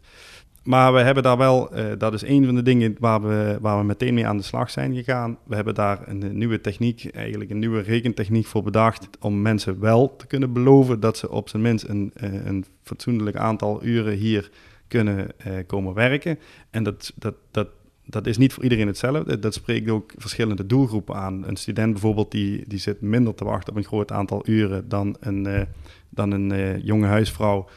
[0.69, 3.77] Maar we hebben daar wel, uh, dat is een van de dingen waar we, waar
[3.79, 5.37] we meteen mee aan de slag zijn gegaan.
[5.43, 9.07] We hebben daar een nieuwe techniek, eigenlijk een nieuwe rekentechniek voor bedacht.
[9.19, 13.35] Om mensen wel te kunnen beloven dat ze op zijn minst een, uh, een fatsoenlijk
[13.35, 14.51] aantal uren hier
[14.87, 16.39] kunnen uh, komen werken.
[16.69, 17.67] En dat, dat, dat,
[18.05, 19.39] dat is niet voor iedereen hetzelfde.
[19.39, 21.47] Dat spreekt ook verschillende doelgroepen aan.
[21.47, 25.15] Een student bijvoorbeeld, die, die zit minder te wachten op een groot aantal uren dan
[25.19, 25.67] een,
[26.09, 27.67] dan een jonge huisvrouw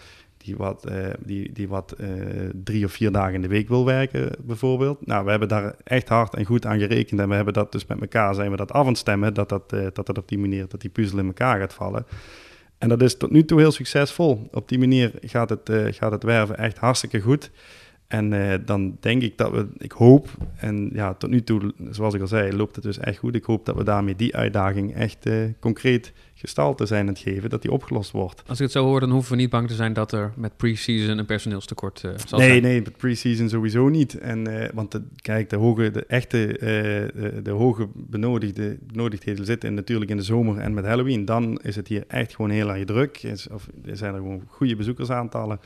[0.44, 2.08] die wat, uh, die, die wat uh,
[2.64, 5.06] drie of vier dagen in de week wil werken, bijvoorbeeld.
[5.06, 7.20] Nou, we hebben daar echt hard en goed aan gerekend.
[7.20, 9.48] En we hebben dat dus met elkaar, zijn we dat af aan het stemmen, dat
[9.48, 12.06] dat, uh, dat, dat op die manier, dat die puzzel in elkaar gaat vallen.
[12.78, 14.48] En dat is tot nu toe heel succesvol.
[14.52, 17.50] Op die manier gaat het, gaat het werven echt hartstikke goed.
[18.12, 22.14] En uh, dan denk ik dat we, ik hoop, en ja, tot nu toe, zoals
[22.14, 23.34] ik al zei, loopt het dus echt goed.
[23.34, 27.50] Ik hoop dat we daarmee die uitdaging echt uh, concreet gestalte zijn aan het geven,
[27.50, 28.42] dat die opgelost wordt.
[28.46, 30.56] Als ik het zo hoor, dan hoeven we niet bang te zijn dat er met
[30.56, 32.62] pre-season een personeelstekort uh, zal nee, zijn.
[32.62, 34.18] Nee, met pre-season sowieso niet.
[34.18, 40.10] En, want de, kijk, de, hoge, de echte, de, de, hoge benodigde, benodigdheden zitten natuurlijk
[40.10, 41.24] in de zomer en met Halloween.
[41.24, 43.22] Dan is het hier echt gewoon heel erg druk.
[43.22, 45.60] Is, of zijn er gewoon goede bezoekersaantallen.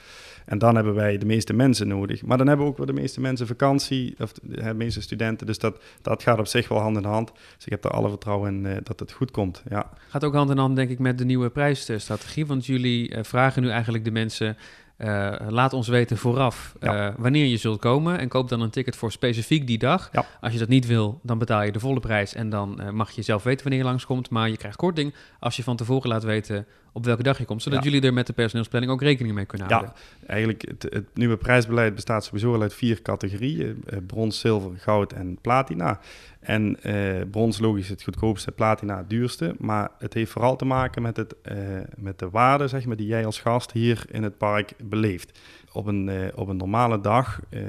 [0.47, 2.23] En dan hebben wij de meeste mensen nodig.
[2.23, 5.47] Maar dan hebben we ook wel de meeste mensen vakantie, of de meeste studenten.
[5.47, 7.33] Dus dat, dat gaat op zich wel hand in hand.
[7.57, 9.63] Dus ik heb er alle vertrouwen in uh, dat het goed komt.
[9.69, 9.91] Ja.
[10.09, 12.47] Gaat ook hand in hand, denk ik, met de nieuwe prijsstrategie.
[12.47, 14.57] Want jullie uh, vragen nu eigenlijk de mensen.
[14.99, 17.15] Uh, laat ons weten vooraf ja.
[17.19, 20.09] wanneer je zult komen en koop dan een ticket voor specifiek die dag.
[20.13, 20.25] Ja.
[20.41, 23.23] Als je dat niet wil, dan betaal je de volle prijs en dan mag je
[23.23, 24.31] zelf weten wanneer je langskomt.
[24.31, 27.63] Maar je krijgt korting als je van tevoren laat weten op welke dag je komt,
[27.63, 27.91] zodat Ja.
[27.91, 29.93] jullie er met de personeelsplanning ook rekening mee kunnen houden.
[30.21, 33.83] Ja, eigenlijk het, het nieuwe prijsbeleid bestaat sowieso al uit vier categorieën.
[33.87, 36.01] eh, brons, zilver, goud en platina.
[36.47, 39.55] En eh, brons logisch het goedkoopste, platina het duurste.
[39.59, 41.57] Maar het heeft vooral te maken met, het, eh,
[41.97, 45.39] met de waarde zeg maar, die jij als gast hier in het park beleeft.
[45.73, 47.61] Op een, eh, op een normale dag, eh,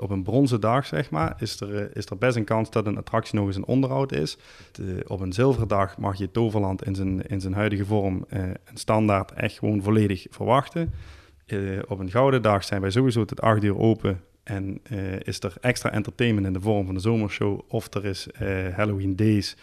[0.00, 2.96] op een bronzen dag zeg maar, is er, is er best een kans dat een
[2.96, 4.38] attractie nog eens een onderhoud is.
[5.06, 9.32] Op een zilveren dag mag je Toverland in zijn, in zijn huidige vorm en standaard
[9.32, 10.92] echt gewoon volledig verwachten.
[11.88, 14.20] Op een gouden dag zijn wij sowieso tot 8 uur open.
[14.50, 17.60] En eh, is er extra entertainment in de vorm van de zomershow.
[17.68, 19.56] Of er is eh, Halloween Days.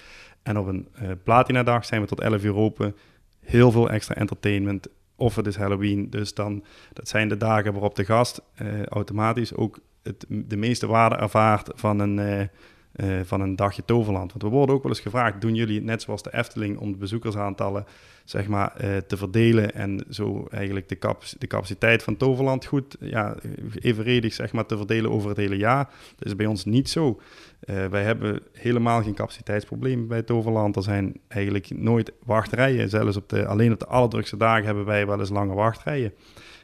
[0.44, 2.96] En op een eh platina dag zijn we tot 11 uur open.
[3.40, 4.88] Heel veel extra entertainment.
[5.16, 6.10] Of het is Halloween.
[6.10, 6.64] Dus dan,
[6.94, 8.42] dat zijn de dagen waarop de gast
[8.90, 12.50] automatisch ook het, de meeste waarde ervaart van een,
[12.98, 14.32] eh, van een dagje Toverland.
[14.32, 16.92] Want we worden ook wel eens gevraagd, doen jullie het net zoals de Efteling om
[16.92, 17.86] de bezoekersaantallen
[18.30, 23.36] zeg maar, eh, te verdelen en zo eigenlijk de, de capaciteit van Toverland goed, ja,
[23.80, 25.90] evenredig zeg maar, te verdelen over het hele jaar.
[26.16, 27.20] Dat is bij ons niet zo.
[27.60, 30.76] Eh, wij hebben helemaal geen capaciteitsprobleem bij Toverland.
[30.76, 32.90] Er zijn eigenlijk nooit wachtrijen.
[32.90, 36.14] Zelfs op de, alleen op de allerdrukste dagen hebben wij wel eens lange wachtrijen.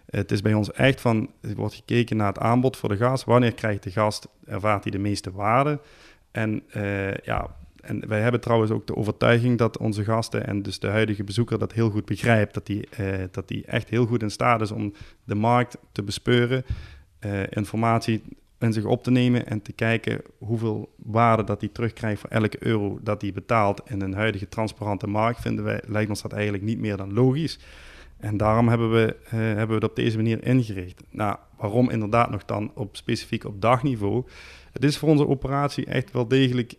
[0.05, 3.23] Het is bij ons echt van, er wordt gekeken naar het aanbod voor de gast.
[3.23, 5.79] Wanneer krijgt de gast, ervaart hij de meeste waarde?
[6.33, 10.79] En eh, ja, en wij hebben trouwens ook de overtuiging dat onze gasten en dus
[10.79, 12.53] de huidige bezoeker dat heel goed begrijpt.
[12.53, 16.03] Dat die, eh, dat die echt heel goed in staat is om de markt te
[16.03, 16.65] bespeuren,
[17.19, 18.21] eh, informatie
[18.59, 22.57] in zich op te nemen en te kijken hoeveel waarde dat hij terugkrijgt voor elke
[22.59, 25.41] euro dat hij betaalt in een huidige transparante markt.
[25.41, 27.59] Vinden wij, lijkt ons dat eigenlijk niet meer dan logisch.
[28.17, 31.03] En daarom hebben we, hebben we het op deze manier ingericht.
[31.09, 34.25] Nou, waarom inderdaad nog dan op, specifiek op dagniveau?
[34.73, 36.73] Het is voor onze operatie echt wel degelijk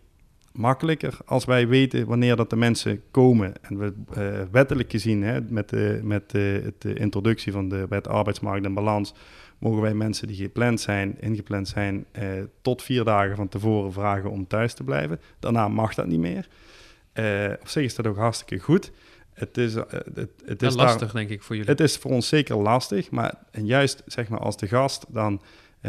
[0.51, 3.53] makkelijker als wij weten wanneer dat de mensen komen.
[3.61, 8.65] En we eh, wettelijk gezien, hè, met, de, met de, introductie van de wet arbeidsmarkt
[8.65, 9.13] en balans,
[9.57, 12.27] mogen wij mensen die gepland zijn, ingepland zijn, eh,
[12.61, 15.19] tot vier dagen van tevoren vragen om thuis te blijven.
[15.39, 16.47] Daarna mag dat niet meer.
[17.13, 18.91] Eh, op zich is dat ook hartstikke goed.
[19.33, 21.71] Het is, het, is daar- lastig, denk ik, voor jullie.
[21.71, 25.41] het is voor ons zeker lastig, maar en juist zeg maar als de gast dan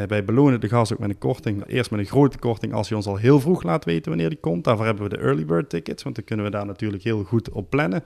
[0.06, 1.66] wij belonen de gast ook met een korting.
[1.66, 4.38] Eerst met een grote korting als je ons al heel vroeg laat weten wanneer die
[4.38, 4.64] komt.
[4.64, 7.50] Daarvoor hebben we de early bird tickets, want dan kunnen we daar natuurlijk heel goed
[7.50, 8.04] op plannen.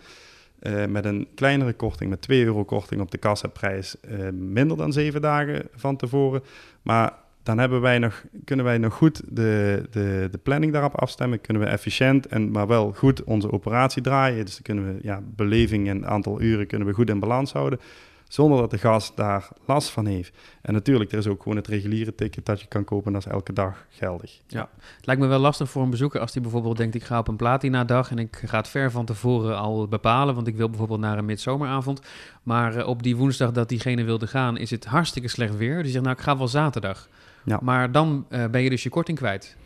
[0.61, 4.93] Eh, met een kleinere korting, met 2 euro korting op de kassaprijs, eh, minder dan
[4.93, 6.43] 7 dagen van tevoren.
[6.83, 7.13] Maar
[7.43, 11.41] dan hebben wij nog, kunnen wij nog goed de, de, de planning daarop afstemmen.
[11.41, 14.45] Kunnen we efficiënt en maar wel goed onze operatie draaien.
[14.45, 17.81] Dus dan kunnen we ja, beleving en aantal uren kunnen we goed in balans houden.
[18.31, 20.37] Zonder dat de gast daar last van heeft.
[20.63, 23.13] En natuurlijk, er is ook gewoon het reguliere ticket dat je kan kopen.
[23.13, 24.41] Dat is elke dag geldig.
[24.47, 26.95] Het lijkt me wel lastig voor een bezoeker als die bijvoorbeeld denkt...
[26.95, 30.35] ik ga op een platina-dag en ik ga het ver van tevoren al bepalen...
[30.35, 32.01] want ik wil bijvoorbeeld naar een midzomeravond.
[32.43, 35.83] Maar eh, op die woensdag dat diegene wilde gaan is het hartstikke slecht weer.
[35.83, 37.09] Die zegt, nou, ik ga wel zaterdag.
[37.45, 37.59] Ja.
[37.63, 39.57] Maar dan eh, ben je dus je korting kwijt.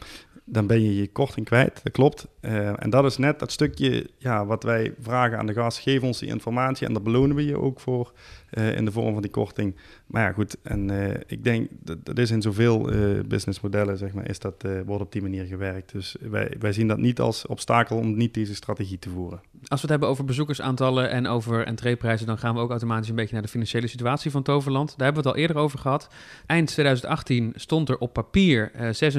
[0.45, 1.81] dan ben je je korting kwijt.
[1.83, 2.27] Dat klopt.
[2.41, 5.79] Eh, en dat is net dat stukje ja, wat wij vragen aan de gast.
[5.79, 8.13] Geef ons die informatie en daar belonen we je ook voor
[8.55, 9.77] eh, in de vorm van die korting.
[10.07, 10.57] Maar ja, goed.
[10.63, 14.65] En eh, ik denk dat dat is in zoveel eh businessmodellen, zeg maar, is dat,
[14.87, 15.93] wordt op die manier gewerkt.
[15.93, 19.41] Dus wij, wij zien dat niet als obstakel om niet deze strategie te voeren.
[19.53, 22.27] Als we het hebben over bezoekersaantallen en over entreeprijzen...
[22.27, 24.89] dan gaan we ook automatisch een beetje naar de financiële situatie van Toverland.
[24.89, 26.09] Daar hebben we het al eerder over gehad.
[26.47, 29.13] Eind 2018 stond er op papier eh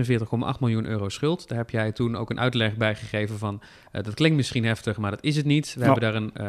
[0.53, 1.47] 46,8 miljoen euro schuld.
[1.47, 3.61] Daar heb jij toen ook een uitleg bij gegeven van...
[3.91, 5.75] dat klinkt misschien heftig, maar dat is het niet.
[5.77, 6.39] We hebben daar een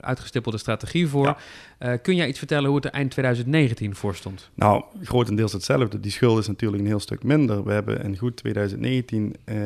[0.00, 1.36] uitgestippelde strategie voor.
[1.78, 1.96] Ja.
[1.96, 4.50] Kun jij iets vertellen hoe het er eind 2019 voor stond?
[4.54, 6.00] Nou, grotendeels hetzelfde.
[6.00, 7.64] Die schuld is natuurlijk een heel stuk minder.
[7.64, 9.56] We hebben een goed 2019 eh,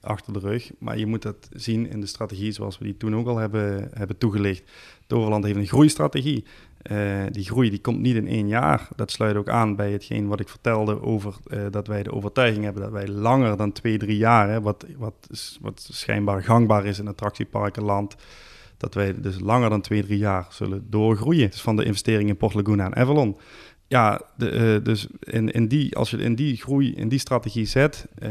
[0.00, 0.70] achter de rug.
[0.78, 3.90] Maar je moet dat zien in de strategie zoals we die toen ook al hebben,
[3.94, 4.62] hebben toegelicht.
[5.06, 6.44] Toverland heeft een groeistrategie.
[6.84, 8.88] Eh, die groei die komt niet in één jaar.
[8.96, 12.64] Dat sluit ook aan bij hetgeen wat ik vertelde over eh, dat wij de overtuiging
[12.64, 15.28] hebben dat wij langer dan twee, drie jaar, hè, wat, wat,
[15.60, 18.16] wat schijnbaar gangbaar is in attractieparkenland,
[18.84, 21.50] dat wij dus langer dan twee, drie jaar zullen doorgroeien.
[21.50, 23.36] Dus van de investering in Port Laguna en Avalon.
[23.86, 27.64] Ja, de, eh, dus in, in die, als je in die groei, in die strategie
[27.64, 28.30] zet, eh,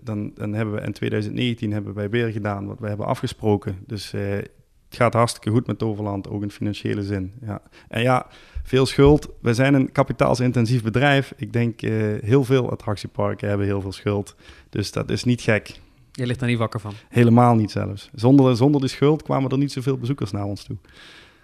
[0.00, 3.78] dan, dan hebben we in 2019 hebben wij weer gedaan wat we hebben afgesproken.
[3.86, 7.32] Dus eh, het gaat hartstikke goed met Toverland, ook in financiële zin.
[7.40, 7.62] Ja.
[7.88, 8.26] En ja,
[8.62, 9.28] veel schuld.
[9.40, 11.32] We zijn een kapitaalsintensief bedrijf.
[11.36, 11.80] Ik denk
[12.20, 14.34] heel veel attractieparken hebben heel veel schuld.
[14.70, 15.80] Dus dat is niet gek.
[16.12, 16.92] Je ligt daar niet wakker van.
[17.08, 18.10] Helemaal niet zelfs.
[18.14, 20.76] Zonder, zonder de schuld kwamen er niet zoveel bezoekers naar ons toe.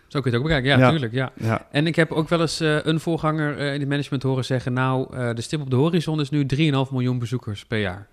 [0.09, 0.71] Zo kun je het ook bekijken.
[0.71, 1.13] Ja, natuurlijk.
[1.13, 1.33] Ja.
[1.35, 4.45] Ja, En ik heb ook wel eens eh, een voorganger eh, in het management horen
[4.45, 4.73] zeggen...
[4.73, 8.07] nou, eh, de stip op de horizon is nu 3,5 miljoen bezoekers per jaar.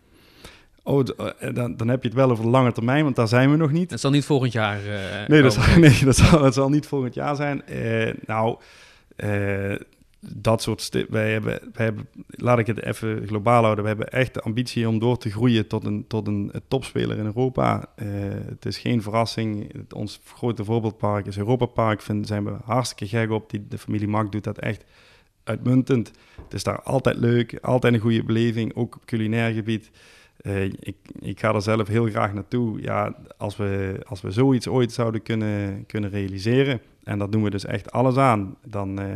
[0.84, 1.06] Oh,
[1.54, 3.72] dan, dan heb je het wel over de lange termijn, want daar zijn we nog
[3.72, 3.92] niet.
[3.92, 4.80] Het zal niet volgend jaar.
[5.28, 7.64] nee, dat zal, nee dat, zal, dat zal niet volgend jaar zijn.
[8.26, 8.58] nou,
[10.36, 13.84] dat soort wij hebben, wij hebben, laat ik het even globaal houden.
[13.84, 17.26] We hebben echt de ambitie om door te groeien tot een, tot een topspeler in
[17.26, 17.86] Europa.
[17.96, 18.08] Uh,
[18.50, 19.72] het is geen verrassing.
[19.94, 22.02] ons grote voorbeeldpark is Europa Park.
[22.02, 23.50] Vind, zijn we hartstikke gek op.
[23.50, 24.86] Die, de familie Mak doet dat echt
[25.44, 26.12] uitmuntend.
[26.44, 29.92] Het is daar altijd leuk, altijd een goede beleving, ook op culinair gebied.
[30.42, 32.82] Uh, ik, ik ga er zelf heel graag naartoe.
[32.82, 37.50] Ja, als we, als we zoiets ooit zouden kunnen, kunnen realiseren, en dat doen we
[37.50, 39.08] dus echt alles aan, dan, uh,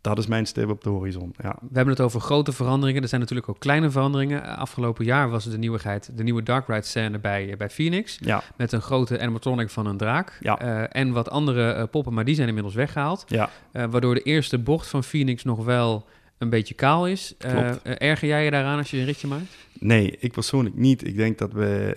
[0.00, 1.34] dat is mijn stip op de horizon.
[1.42, 1.56] Ja.
[1.60, 3.02] We hebben het over grote veranderingen.
[3.02, 4.56] Er zijn natuurlijk ook kleine veranderingen.
[4.56, 8.18] Afgelopen jaar was het de nieuwigheid, de nieuwe Dark Ride scène bij, bij Phoenix.
[8.20, 8.42] Ja.
[8.56, 10.38] Met een grote animatronic van een draak.
[10.40, 10.62] Ja.
[10.62, 13.24] Uh, en wat andere uh, poppen, maar die zijn inmiddels weggehaald.
[13.26, 13.50] Ja.
[13.72, 16.06] Uh, waardoor de eerste bocht van Phoenix nog wel
[16.38, 17.34] een beetje kaal is.
[17.82, 19.56] Erger jij je daaraan als je een ritje maakt?
[19.78, 21.06] Nee, ik persoonlijk niet.
[21.06, 21.96] Ik denk dat we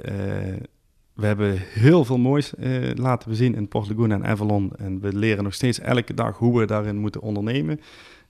[1.14, 4.72] we hebben heel veel moois uh, laten zien in Port en Avalon.
[4.76, 7.80] En we leren nog steeds elke dag hoe we daarin moeten ondernemen.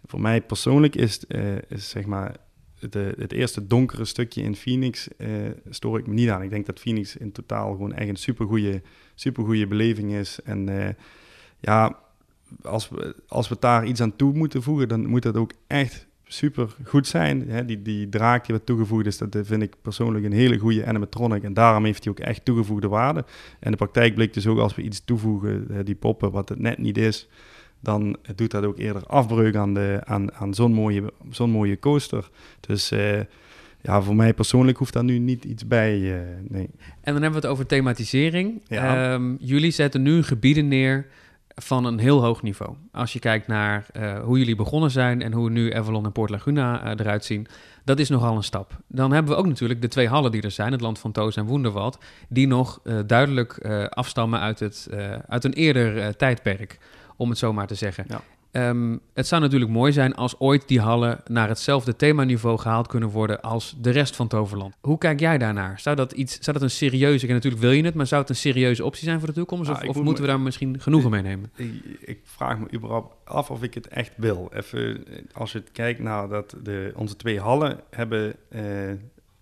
[0.06, 1.26] Voor mij persoonlijk is,
[1.68, 2.36] is zeg maar
[2.90, 5.28] de, het eerste donkere stukje in Phoenix uh,
[5.70, 6.42] stoor ik me niet aan.
[6.42, 8.82] Ik denk dat Phoenix in totaal gewoon echt een supergoeie,
[9.16, 10.40] supergoeie beleving is.
[10.44, 10.96] En
[11.60, 12.00] ja,
[12.62, 16.08] als we, als we daar iets aan toe moeten voegen, dan moet dat ook echt
[16.34, 17.50] super goed zijn.
[17.50, 20.86] Hè, die, die draak die wat toegevoegd is, dat vind ik persoonlijk een hele goede
[20.86, 21.44] animatronic.
[21.44, 23.26] En daarom heeft hij ook echt toegevoegde waarde.
[23.60, 26.78] En de praktijk blijkt dus ook als we iets toevoegen, die poppen, wat het net
[26.78, 27.28] niet is,
[27.80, 32.30] dan doet dat ook eerder afbreuk aan, de, aan, aan zo'n mooie, zo'n mooie coaster.
[32.60, 33.20] Dus uh,
[33.82, 36.00] ja, voor mij persoonlijk hoeft daar nu niet iets bij.
[36.00, 36.70] Uh, nee.
[37.02, 38.62] En dan hebben we het over thematisering.
[38.68, 39.14] Ja.
[39.14, 41.08] Um, jullie zetten nu gebieden neer
[41.64, 42.76] van een heel hoog niveau.
[42.92, 46.30] Als je kijkt naar uh, hoe jullie begonnen zijn en hoe nu Avalon en Port
[46.30, 47.48] Laguna uh, eruit zien,
[47.84, 48.78] dat is nogal een stap.
[48.88, 51.36] Dan hebben we ook natuurlijk de twee hallen die er zijn, het Land van Toos
[51.36, 51.98] en Woenderwald,
[52.30, 53.58] die nog uh, duidelijk
[53.90, 54.90] afstammen uit, het,
[55.28, 56.80] uit een eerder tijdperk,
[57.16, 58.06] om het zo maar te zeggen.
[58.08, 58.22] Ja.
[58.54, 63.10] Um, het zou natuurlijk mooi zijn als ooit die hallen naar hetzelfde themaniveau gehaald kunnen
[63.10, 64.76] worden als de rest van Toverland.
[64.82, 65.80] Hoe kijk jij daarnaar?
[65.80, 68.30] Zou dat, iets, zou dat een serieuze, en natuurlijk wil je het, maar zou het
[68.30, 69.70] een serieuze optie zijn voor de toekomst?
[69.70, 71.52] Of, ik of moet moeten me- we daar misschien genoegen mee nemen?
[71.56, 74.50] Ik, ik vraag me überhaupt af of ik het echt wil.
[74.54, 78.64] Even, als je kijkt naar dat de, onze twee hallen hebben, eh,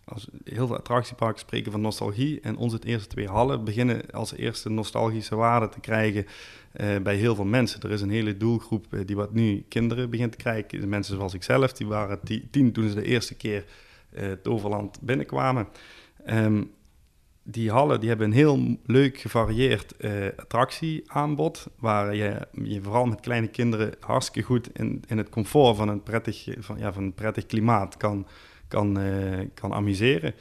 [0.06, 2.40] als heel veel attractieparken spreken van nostalgie.
[2.42, 6.26] En onze eerste twee hallen beginnen als eerste nostalgische waarde te krijgen
[6.72, 7.82] eh, bij heel veel mensen.
[7.82, 10.90] Er is een hele doelgroep eh, die wat nu kinderen begint te krijgen.
[10.90, 13.66] Mensen zoals ik zelf, die waren ti- tien toen ze de eerste keer
[14.10, 15.68] eh het Overland binnenkwamen.
[16.26, 16.64] Ehm,
[17.44, 19.94] die hallen die hebben een heel leuk gevarieerd
[20.38, 25.88] attractieaanbod, waar je je vooral met kleine kinderen hartstikke goed in, in het comfort van
[25.88, 28.28] een prettig, van, ja, van een prettig klimaat kan,
[28.68, 29.00] kan,
[29.54, 30.34] kan amuseren.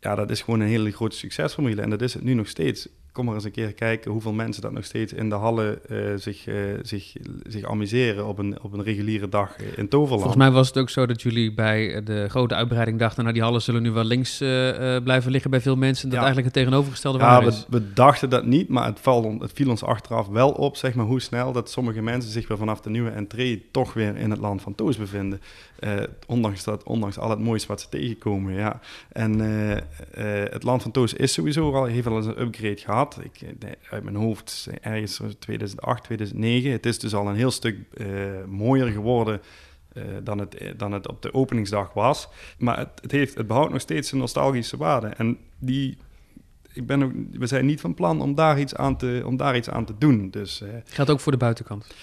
[0.00, 2.88] Ja, dat is gewoon een hele grote succesformule en dat is het nu nog steeds.
[3.20, 5.98] Kom maar eens een keer kijken hoeveel mensen dat nog steeds in de hallen eh,
[6.16, 7.12] zich, eh, zich,
[7.48, 10.22] zich amuseren op een, op een reguliere dag eh, in Toverland.
[10.22, 13.42] Volgens mij was het ook zo dat jullie bij de grote uitbreiding dachten, nou die
[13.42, 16.04] hallen zullen nu wel links eh, eh, blijven liggen bij veel mensen.
[16.08, 16.24] Dat Ja.
[16.24, 17.66] eigenlijk het tegenovergestelde Ja, waar we, is.
[17.68, 21.06] we dachten dat niet, maar het, val, het viel ons achteraf wel op, zeg maar,
[21.06, 24.40] hoe snel dat sommige mensen zich weer vanaf de nieuwe entree toch weer in het
[24.40, 25.40] land van Toos bevinden.
[25.80, 25.92] Eh,
[26.26, 28.80] ondanks, dat, ondanks al het moois wat ze tegenkomen, ja.
[29.12, 32.76] En eh, eh, het land van Toos is sowieso al, heeft al eens een upgrade
[32.76, 33.09] gehad.
[33.16, 36.70] Ik, eh, uit mijn hoofd ergens zo 2008, 2009.
[36.70, 38.06] Het is dus al een heel stuk eh,
[38.46, 39.40] mooier geworden
[39.92, 42.28] eh, dan, het, eh, dan het op de openingsdag was.
[42.58, 45.06] Maar het, het, heeft, het behoudt nog steeds een nostalgische waarde.
[45.06, 45.98] En die,
[46.72, 49.56] ik ben ook, we zijn niet van plan om daar iets aan te, om daar
[49.56, 50.30] iets aan te doen.
[50.30, 51.94] Dus eh, Geldt ook voor de buitenkant.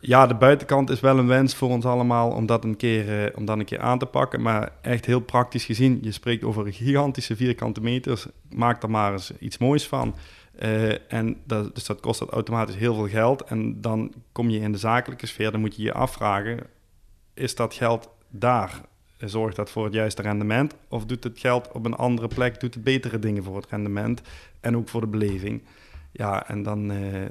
[0.00, 3.36] ja, de buitenkant is wel een wens voor ons allemaal om dat een keer, eh,
[3.38, 4.42] om dat een keer aan te pakken.
[4.42, 8.26] Maar echt heel praktisch gezien, je spreekt over gigantische vierkante meters.
[8.54, 10.14] Maak er maar eens iets moois van.
[10.54, 13.42] Eh, en dat, dus dat kost dat automatisch heel veel geld.
[13.42, 16.60] En dan kom je in de zakelijke sfeer, dan moet je je afvragen,
[17.34, 18.80] is dat geld daar?
[19.18, 20.74] Zorgt dat voor het juiste rendement?
[20.88, 24.22] Of doet het geld op een andere plek, doet het betere dingen voor het rendement
[24.60, 25.62] en ook voor de beleving?
[26.14, 27.30] Ja, en dan, eh, eh,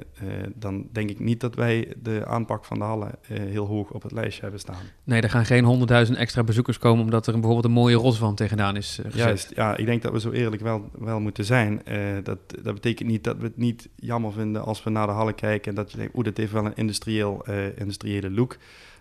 [0.54, 4.02] dan denk ik niet dat wij de aanpak van de hallen eh, heel hoog op
[4.02, 4.82] het lijstje hebben staan.
[5.04, 8.76] Nee, er gaan geen honderdduizend extra bezoekers komen omdat er bijvoorbeeld een mooie rotswand tegenaan
[8.76, 9.14] is gezet.
[9.14, 11.82] Juist, ja, ik denk dat we zo eerlijk wel, wel moeten zijn.
[12.22, 15.34] Dat, dat betekent niet dat we het niet jammer vinden als we naar de hallen
[15.34, 17.44] kijken en dat je denkt, oeh, dit heeft wel een industrieel,
[17.76, 18.56] industriële look.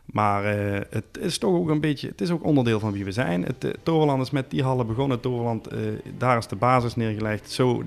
[0.06, 0.46] Maar
[0.90, 3.44] het is toch ook een beetje, het is ook onderdeel van wie we zijn.
[3.44, 5.20] Het Toverland is met die hallen begonnen.
[5.20, 5.68] Toverland,
[6.18, 7.52] daar is de basis neergelegd.
[7.52, 7.84] Zo,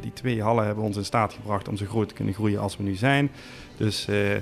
[0.00, 2.76] die twee hallen hebben ons in staat gebracht om zo groot te kunnen groeien als
[2.76, 3.30] we nu zijn.
[3.76, 4.34] Dus eh,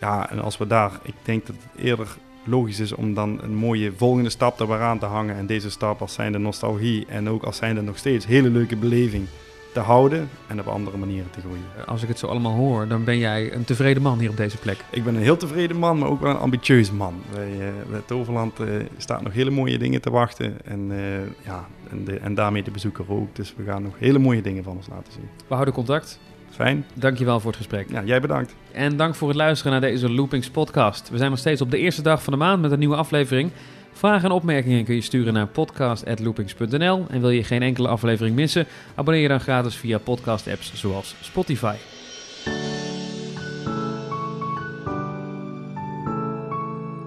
[0.00, 3.54] ja, en als we daar, ik denk dat het eerder logisch is om dan een
[3.54, 5.36] mooie volgende stap weer aan te hangen.
[5.36, 9.26] En deze stap als zijnde nostalgie en ook als zijnde nog steeds hele leuke beleving
[9.72, 11.86] te houden en op andere manieren te groeien.
[11.86, 14.56] Als ik het zo allemaal hoor, dan ben jij een tevreden man hier op deze
[14.56, 14.84] plek.
[14.90, 17.22] Ik ben een heel tevreden man, maar ook wel een ambitieus man.
[17.34, 20.56] Bij, bij Toverland uh, staat nog hele mooie dingen te wachten.
[20.64, 20.98] En, uh,
[21.44, 23.36] ja, en, de, en daarmee de bezoeker ook.
[23.36, 25.28] Dus we gaan nog hele mooie dingen van ons laten zien.
[25.46, 26.20] We houden contact.
[26.50, 26.84] Fijn.
[26.94, 27.90] Dankjewel voor het gesprek.
[27.90, 28.54] Ja, jij bedankt.
[28.72, 31.10] En dank voor het luisteren naar deze Loopings podcast.
[31.10, 33.50] We zijn nog steeds op de eerste dag van de maand met een nieuwe aflevering.
[33.92, 37.06] Vragen en opmerkingen kun je sturen naar podcast.loopings.nl.
[37.08, 41.74] En wil je geen enkele aflevering missen, abonneer je dan gratis via podcast-apps zoals Spotify.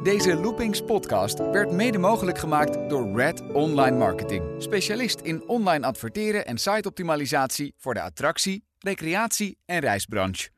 [0.05, 4.43] Deze Loopings podcast werd mede mogelijk gemaakt door Red Online Marketing.
[4.57, 10.54] Specialist in online adverteren en siteoptimalisatie voor de attractie, recreatie en reisbranche.